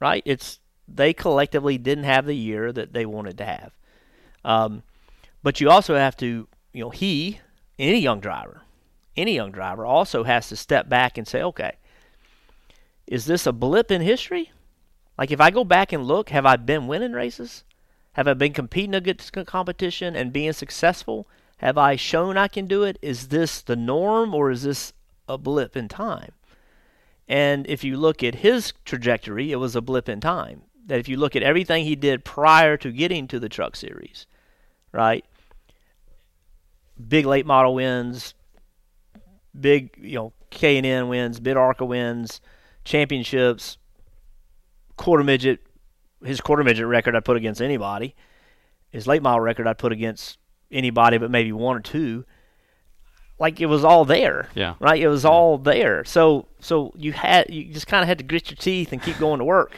right? 0.00 0.22
It's 0.24 0.60
they 0.88 1.12
collectively 1.12 1.76
didn't 1.76 2.04
have 2.04 2.24
the 2.24 2.34
year 2.34 2.72
that 2.72 2.94
they 2.94 3.04
wanted 3.04 3.36
to 3.38 3.44
have. 3.44 3.72
Um, 4.44 4.84
but 5.42 5.60
you 5.60 5.68
also 5.68 5.96
have 5.96 6.16
to, 6.18 6.48
you 6.72 6.80
know, 6.80 6.88
he, 6.88 7.40
any 7.78 7.98
young 7.98 8.20
driver, 8.20 8.62
any 9.18 9.34
young 9.34 9.52
driver 9.52 9.84
also 9.84 10.24
has 10.24 10.48
to 10.48 10.56
step 10.56 10.88
back 10.88 11.18
and 11.18 11.26
say, 11.26 11.42
okay, 11.42 11.72
is 13.06 13.26
this 13.26 13.46
a 13.46 13.52
blip 13.52 13.90
in 13.90 14.00
history? 14.00 14.52
Like 15.16 15.30
if 15.30 15.40
I 15.40 15.50
go 15.50 15.64
back 15.64 15.92
and 15.92 16.04
look, 16.04 16.30
have 16.30 16.46
I 16.46 16.56
been 16.56 16.86
winning 16.86 17.12
races? 17.12 17.64
Have 18.12 18.28
I 18.28 18.34
been 18.34 18.52
competing 18.52 18.94
against 18.94 19.32
competition 19.46 20.16
and 20.16 20.32
being 20.32 20.52
successful? 20.52 21.26
Have 21.58 21.78
I 21.78 21.96
shown 21.96 22.36
I 22.36 22.48
can 22.48 22.66
do 22.66 22.82
it? 22.84 22.98
Is 23.02 23.28
this 23.28 23.60
the 23.60 23.76
norm 23.76 24.34
or 24.34 24.50
is 24.50 24.62
this 24.62 24.92
a 25.28 25.38
blip 25.38 25.76
in 25.76 25.88
time? 25.88 26.32
And 27.28 27.66
if 27.66 27.84
you 27.84 27.96
look 27.96 28.22
at 28.22 28.36
his 28.36 28.72
trajectory, 28.84 29.52
it 29.52 29.56
was 29.56 29.76
a 29.76 29.80
blip 29.80 30.08
in 30.08 30.20
time. 30.20 30.62
That 30.86 30.98
if 30.98 31.08
you 31.08 31.16
look 31.16 31.36
at 31.36 31.42
everything 31.42 31.84
he 31.84 31.96
did 31.96 32.24
prior 32.24 32.76
to 32.78 32.90
getting 32.90 33.28
to 33.28 33.38
the 33.38 33.48
truck 33.48 33.76
series, 33.76 34.26
right? 34.92 35.24
Big 37.08 37.26
late 37.26 37.44
model 37.44 37.74
wins, 37.74 38.34
big, 39.60 39.90
you 39.98 40.14
know, 40.14 40.32
K&N 40.50 41.08
wins, 41.08 41.40
Mid 41.40 41.56
ARCA 41.56 41.84
wins, 41.84 42.40
championships, 42.84 43.78
quarter 44.96 45.24
midget, 45.24 45.60
his 46.24 46.40
quarter 46.40 46.64
midget 46.64 46.86
record 46.86 47.14
I'd 47.14 47.24
put 47.24 47.36
against 47.36 47.60
anybody. 47.60 48.14
His 48.90 49.06
late 49.06 49.22
model 49.22 49.40
record 49.40 49.66
I'd 49.66 49.78
put 49.78 49.92
against 49.92 50.38
anybody 50.70 51.18
but 51.18 51.30
maybe 51.30 51.52
one 51.52 51.76
or 51.76 51.80
two. 51.80 52.24
Like 53.38 53.60
it 53.60 53.66
was 53.66 53.84
all 53.84 54.04
there. 54.04 54.48
Yeah. 54.54 54.74
Right? 54.80 55.00
It 55.00 55.08
was 55.08 55.24
yeah. 55.24 55.30
all 55.30 55.58
there. 55.58 56.04
So 56.04 56.48
so 56.60 56.92
you 56.96 57.12
had 57.12 57.50
you 57.50 57.72
just 57.72 57.86
kind 57.86 58.02
of 58.02 58.08
had 58.08 58.18
to 58.18 58.24
grit 58.24 58.50
your 58.50 58.56
teeth 58.56 58.92
and 58.92 59.02
keep 59.02 59.18
going 59.18 59.38
to 59.38 59.44
work. 59.44 59.76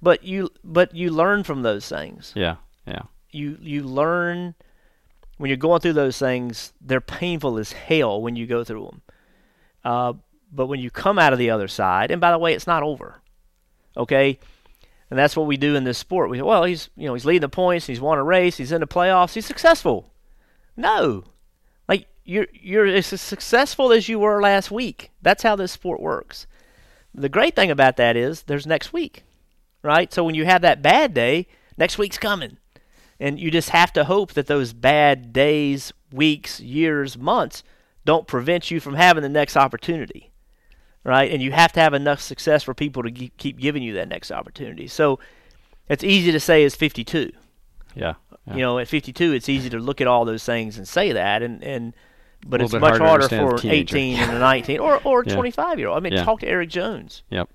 But 0.00 0.24
you 0.24 0.50
but 0.64 0.94
you 0.94 1.10
learn 1.10 1.44
from 1.44 1.62
those 1.62 1.88
things. 1.88 2.32
Yeah. 2.34 2.56
Yeah. 2.86 3.02
You 3.30 3.58
you 3.60 3.82
learn 3.82 4.54
when 5.36 5.48
you're 5.48 5.56
going 5.56 5.80
through 5.80 5.92
those 5.92 6.18
things, 6.18 6.72
they're 6.80 7.00
painful 7.00 7.58
as 7.58 7.72
hell 7.72 8.20
when 8.20 8.36
you 8.36 8.46
go 8.46 8.64
through 8.64 8.86
them. 8.86 9.02
Uh, 9.84 10.12
but 10.52 10.66
when 10.66 10.80
you 10.80 10.90
come 10.90 11.18
out 11.18 11.32
of 11.32 11.38
the 11.38 11.50
other 11.50 11.68
side, 11.68 12.10
and 12.10 12.20
by 12.20 12.30
the 12.30 12.38
way, 12.38 12.54
it's 12.54 12.66
not 12.66 12.82
over. 12.82 13.20
Okay? 13.96 14.38
And 15.10 15.18
that's 15.18 15.36
what 15.36 15.46
we 15.46 15.56
do 15.56 15.76
in 15.76 15.84
this 15.84 15.98
sport. 15.98 16.30
We 16.30 16.38
say, 16.38 16.42
well, 16.42 16.64
he's 16.64 16.90
you 16.96 17.06
know 17.06 17.14
he's 17.14 17.24
leading 17.24 17.42
the 17.42 17.48
points, 17.48 17.86
he's 17.86 18.00
won 18.00 18.18
a 18.18 18.24
race, 18.24 18.56
he's 18.56 18.72
in 18.72 18.80
the 18.80 18.86
playoffs, 18.86 19.34
he's 19.34 19.46
successful. 19.46 20.10
No, 20.76 21.24
like 21.88 22.08
you're 22.24 22.48
you're 22.52 22.86
as 22.86 23.06
successful 23.06 23.92
as 23.92 24.08
you 24.08 24.18
were 24.18 24.42
last 24.42 24.70
week. 24.70 25.12
That's 25.22 25.44
how 25.44 25.54
this 25.54 25.72
sport 25.72 26.00
works. 26.00 26.46
The 27.14 27.28
great 27.28 27.54
thing 27.54 27.70
about 27.70 27.96
that 27.96 28.16
is 28.16 28.42
there's 28.42 28.66
next 28.66 28.92
week, 28.92 29.22
right? 29.82 30.12
So 30.12 30.24
when 30.24 30.34
you 30.34 30.44
have 30.44 30.62
that 30.62 30.82
bad 30.82 31.14
day, 31.14 31.46
next 31.78 31.98
week's 31.98 32.18
coming, 32.18 32.58
and 33.18 33.38
you 33.40 33.50
just 33.50 33.70
have 33.70 33.92
to 33.94 34.04
hope 34.04 34.34
that 34.34 34.46
those 34.46 34.72
bad 34.72 35.32
days, 35.32 35.92
weeks, 36.12 36.60
years, 36.60 37.16
months 37.16 37.62
don't 38.04 38.26
prevent 38.26 38.70
you 38.70 38.80
from 38.80 38.94
having 38.94 39.22
the 39.22 39.28
next 39.28 39.56
opportunity 39.56 40.32
right? 41.06 41.30
And 41.30 41.40
you 41.40 41.52
have 41.52 41.72
to 41.72 41.80
have 41.80 41.94
enough 41.94 42.20
success 42.20 42.64
for 42.64 42.74
people 42.74 43.04
to 43.04 43.10
g- 43.10 43.32
keep 43.38 43.58
giving 43.58 43.82
you 43.82 43.94
that 43.94 44.08
next 44.08 44.32
opportunity. 44.32 44.88
So 44.88 45.20
it's 45.88 46.02
easy 46.02 46.32
to 46.32 46.40
say 46.40 46.64
it's 46.64 46.74
52. 46.74 47.30
Yeah, 47.94 48.14
yeah. 48.46 48.54
You 48.54 48.60
know, 48.60 48.78
at 48.80 48.88
52, 48.88 49.32
it's 49.32 49.48
easy 49.48 49.70
to 49.70 49.78
look 49.78 50.00
at 50.00 50.08
all 50.08 50.24
those 50.24 50.44
things 50.44 50.76
and 50.76 50.86
say 50.86 51.12
that, 51.12 51.42
and 51.42 51.62
and 51.62 51.94
but 52.46 52.60
it's 52.60 52.72
much 52.74 52.98
harder, 52.98 53.28
for 53.28 53.54
an 53.54 53.70
18 53.70 54.18
and 54.18 54.36
a 54.36 54.38
19 54.40 54.80
or 54.80 55.00
or 55.04 55.20
a 55.20 55.24
25 55.24 55.78
year 55.78 55.88
old. 55.88 55.96
I 55.96 56.00
mean, 56.00 56.12
yeah. 56.12 56.24
talk 56.24 56.40
to 56.40 56.48
Eric 56.48 56.68
Jones. 56.68 57.22
Yep. 57.30 57.48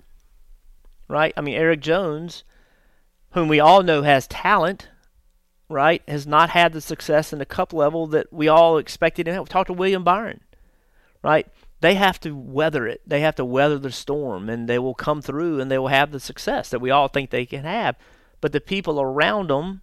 Right. 1.07 1.33
I 1.35 1.41
mean, 1.41 1.55
Eric 1.55 1.81
Jones, 1.81 2.45
whom 3.31 3.49
we 3.49 3.59
all 3.59 3.83
know 3.83 4.01
has 4.01 4.27
talent, 4.27 4.87
right, 5.71 6.01
has 6.07 6.27
not 6.27 6.51
had 6.51 6.73
the 6.73 6.81
success 6.81 7.33
in 7.33 7.39
the 7.39 7.45
cup 7.45 7.73
level 7.73 8.07
that 8.07 8.31
we 8.31 8.47
all 8.47 8.77
expected. 8.77 9.27
And 9.27 9.39
we 9.39 9.45
talked 9.45 9.67
to 9.67 9.73
William 9.73 10.03
Byron, 10.03 10.41
right? 11.23 11.47
they 11.81 11.95
have 11.95 12.19
to 12.19 12.35
weather 12.35 12.87
it. 12.87 13.01
They 13.05 13.21
have 13.21 13.35
to 13.35 13.45
weather 13.45 13.79
the 13.79 13.91
storm, 13.91 14.49
and 14.49 14.69
they 14.69 14.79
will 14.79 14.93
come 14.93 15.21
through 15.21 15.59
and 15.59 15.69
they 15.69 15.79
will 15.79 15.87
have 15.87 16.11
the 16.11 16.19
success 16.19 16.69
that 16.69 16.79
we 16.79 16.91
all 16.91 17.07
think 17.07 17.29
they 17.29 17.45
can 17.45 17.63
have. 17.63 17.97
But 18.39 18.51
the 18.51 18.61
people 18.61 19.01
around 19.01 19.49
them 19.49 19.81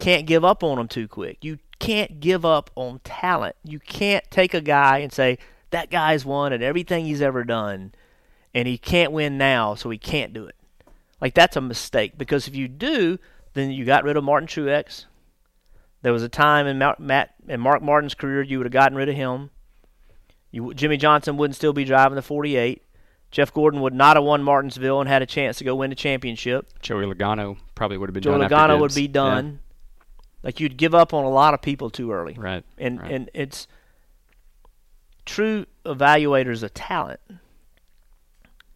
can't 0.00 0.26
give 0.26 0.44
up 0.44 0.64
on 0.64 0.78
them 0.78 0.88
too 0.88 1.06
quick. 1.06 1.38
You 1.42 1.58
can't 1.78 2.20
give 2.20 2.44
up 2.44 2.70
on 2.74 3.00
talent. 3.04 3.56
You 3.62 3.78
can't 3.78 4.24
take 4.30 4.54
a 4.54 4.62
guy 4.62 4.98
and 4.98 5.12
say, 5.12 5.38
that 5.70 5.90
guy's 5.90 6.24
won 6.24 6.54
at 6.54 6.62
everything 6.62 7.04
he's 7.04 7.20
ever 7.20 7.44
done, 7.44 7.92
and 8.54 8.66
he 8.66 8.78
can't 8.78 9.12
win 9.12 9.36
now, 9.36 9.74
so 9.74 9.90
he 9.90 9.98
can't 9.98 10.32
do 10.32 10.46
it. 10.46 10.56
Like, 11.20 11.34
that's 11.34 11.56
a 11.56 11.60
mistake 11.60 12.16
because 12.16 12.48
if 12.48 12.56
you 12.56 12.66
do, 12.66 13.18
then 13.58 13.70
you 13.70 13.84
got 13.84 14.04
rid 14.04 14.16
of 14.16 14.24
Martin 14.24 14.46
Truex. 14.46 15.06
There 16.02 16.12
was 16.12 16.22
a 16.22 16.28
time 16.28 16.66
in 16.66 16.78
Matt 16.98 17.34
in 17.48 17.60
Mark 17.60 17.82
Martin's 17.82 18.14
career 18.14 18.42
you 18.42 18.58
would 18.58 18.66
have 18.66 18.72
gotten 18.72 18.96
rid 18.96 19.08
of 19.08 19.16
him. 19.16 19.50
You, 20.50 20.72
Jimmie 20.72 20.96
Johnson 20.96 21.36
wouldn't 21.36 21.56
still 21.56 21.72
be 21.72 21.84
driving 21.84 22.16
the 22.16 22.22
48. 22.22 22.82
Jeff 23.30 23.52
Gordon 23.52 23.82
would 23.82 23.92
not 23.92 24.16
have 24.16 24.24
won 24.24 24.42
Martinsville 24.42 25.00
and 25.00 25.08
had 25.08 25.20
a 25.20 25.26
chance 25.26 25.58
to 25.58 25.64
go 25.64 25.74
win 25.74 25.90
the 25.90 25.96
championship. 25.96 26.66
Joey 26.80 27.04
Logano 27.04 27.58
probably 27.74 27.98
would 27.98 28.08
have 28.08 28.14
been 28.14 28.22
done. 28.22 28.40
Joey 28.40 28.48
done. 28.48 28.70
Logano 28.70 28.80
would 28.80 28.94
be 28.94 29.08
done. 29.08 29.46
Yeah. 29.46 30.14
Like 30.42 30.60
you'd 30.60 30.76
give 30.76 30.94
up 30.94 31.12
on 31.12 31.24
a 31.24 31.28
lot 31.28 31.52
of 31.52 31.60
people 31.60 31.90
too 31.90 32.12
early. 32.12 32.34
Right. 32.34 32.64
And 32.78 33.00
right. 33.00 33.10
and 33.10 33.30
it's 33.34 33.66
true 35.26 35.66
evaluators 35.84 36.62
of 36.62 36.72
talent. 36.72 37.20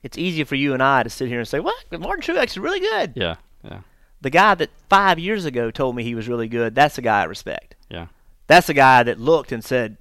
It's 0.02 0.18
easy 0.18 0.44
for 0.44 0.56
you 0.56 0.74
and 0.74 0.82
I 0.82 1.04
to 1.04 1.10
sit 1.10 1.28
here 1.28 1.38
and 1.38 1.48
say, 1.48 1.60
"What? 1.60 1.84
Martin 1.92 2.34
Truex 2.34 2.48
is 2.48 2.58
really 2.58 2.80
good." 2.80 3.12
Yeah. 3.14 3.36
Yeah. 3.64 3.80
The 4.22 4.30
guy 4.30 4.54
that 4.54 4.70
five 4.88 5.18
years 5.18 5.44
ago 5.44 5.70
told 5.70 5.94
me 5.94 6.02
he 6.02 6.14
was 6.14 6.28
really 6.28 6.48
good, 6.48 6.74
that's 6.74 6.96
the 6.96 7.02
guy 7.02 7.20
I 7.20 7.24
respect. 7.24 7.74
Yeah. 7.90 8.06
That's 8.46 8.68
the 8.68 8.74
guy 8.74 9.02
that 9.02 9.20
looked 9.20 9.52
and 9.52 9.64
said, 9.64 9.96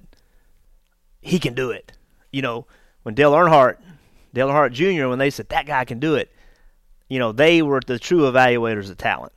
he 1.20 1.38
can 1.38 1.54
do 1.54 1.70
it. 1.70 1.92
You 2.30 2.42
know, 2.42 2.66
when 3.02 3.14
Dale 3.14 3.32
Earnhardt, 3.32 3.76
Dale 4.32 4.48
Earnhardt 4.48 4.72
Jr., 4.72 5.08
when 5.08 5.18
they 5.18 5.30
said 5.30 5.48
that 5.50 5.66
guy 5.66 5.84
can 5.84 5.98
do 5.98 6.14
it, 6.14 6.30
you 7.08 7.18
know, 7.18 7.32
they 7.32 7.62
were 7.62 7.80
the 7.86 7.98
true 7.98 8.22
evaluators 8.22 8.90
of 8.90 8.96
talent. 8.96 9.32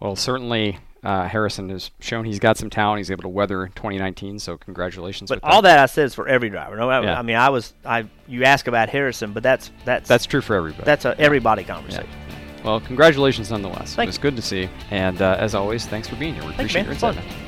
Well, 0.00 0.16
certainly 0.16 0.78
uh, 1.02 1.28
Harrison 1.28 1.68
has 1.70 1.90
shown 2.00 2.24
he's 2.24 2.38
got 2.38 2.56
some 2.56 2.70
talent. 2.70 2.98
He's 2.98 3.10
able 3.10 3.22
to 3.22 3.28
weather 3.28 3.66
2019, 3.74 4.38
so 4.38 4.56
congratulations. 4.56 5.28
But 5.28 5.40
all 5.42 5.62
that. 5.62 5.74
that 5.74 5.78
I 5.78 5.86
said 5.86 6.06
is 6.06 6.14
for 6.14 6.26
every 6.26 6.50
driver. 6.50 6.76
No, 6.76 6.90
I, 6.90 7.02
yeah. 7.02 7.18
I, 7.18 7.22
mean, 7.22 7.36
I 7.36 7.50
was 7.50 7.74
I 7.84 8.06
you 8.26 8.44
ask 8.44 8.66
about 8.66 8.88
Harrison, 8.88 9.32
but 9.32 9.42
that's 9.42 9.70
that's 9.84 10.08
that's 10.08 10.26
true 10.26 10.40
for 10.40 10.56
everybody. 10.56 10.84
That's 10.84 11.04
a 11.04 11.18
everybody 11.18 11.64
conversation. 11.64 12.08
Yeah. 12.27 12.27
Well, 12.68 12.80
congratulations 12.80 13.50
nonetheless. 13.50 13.94
Thank 13.94 14.08
it 14.08 14.10
was 14.10 14.16
you. 14.16 14.22
good 14.22 14.36
to 14.36 14.42
see. 14.42 14.68
And 14.90 15.22
uh, 15.22 15.36
as 15.38 15.54
always, 15.54 15.86
thanks 15.86 16.06
for 16.06 16.16
being 16.16 16.34
here. 16.34 16.44
We 16.44 16.50
appreciate 16.50 16.82
man. 16.82 16.84
your 16.84 16.92
insight. 16.92 17.47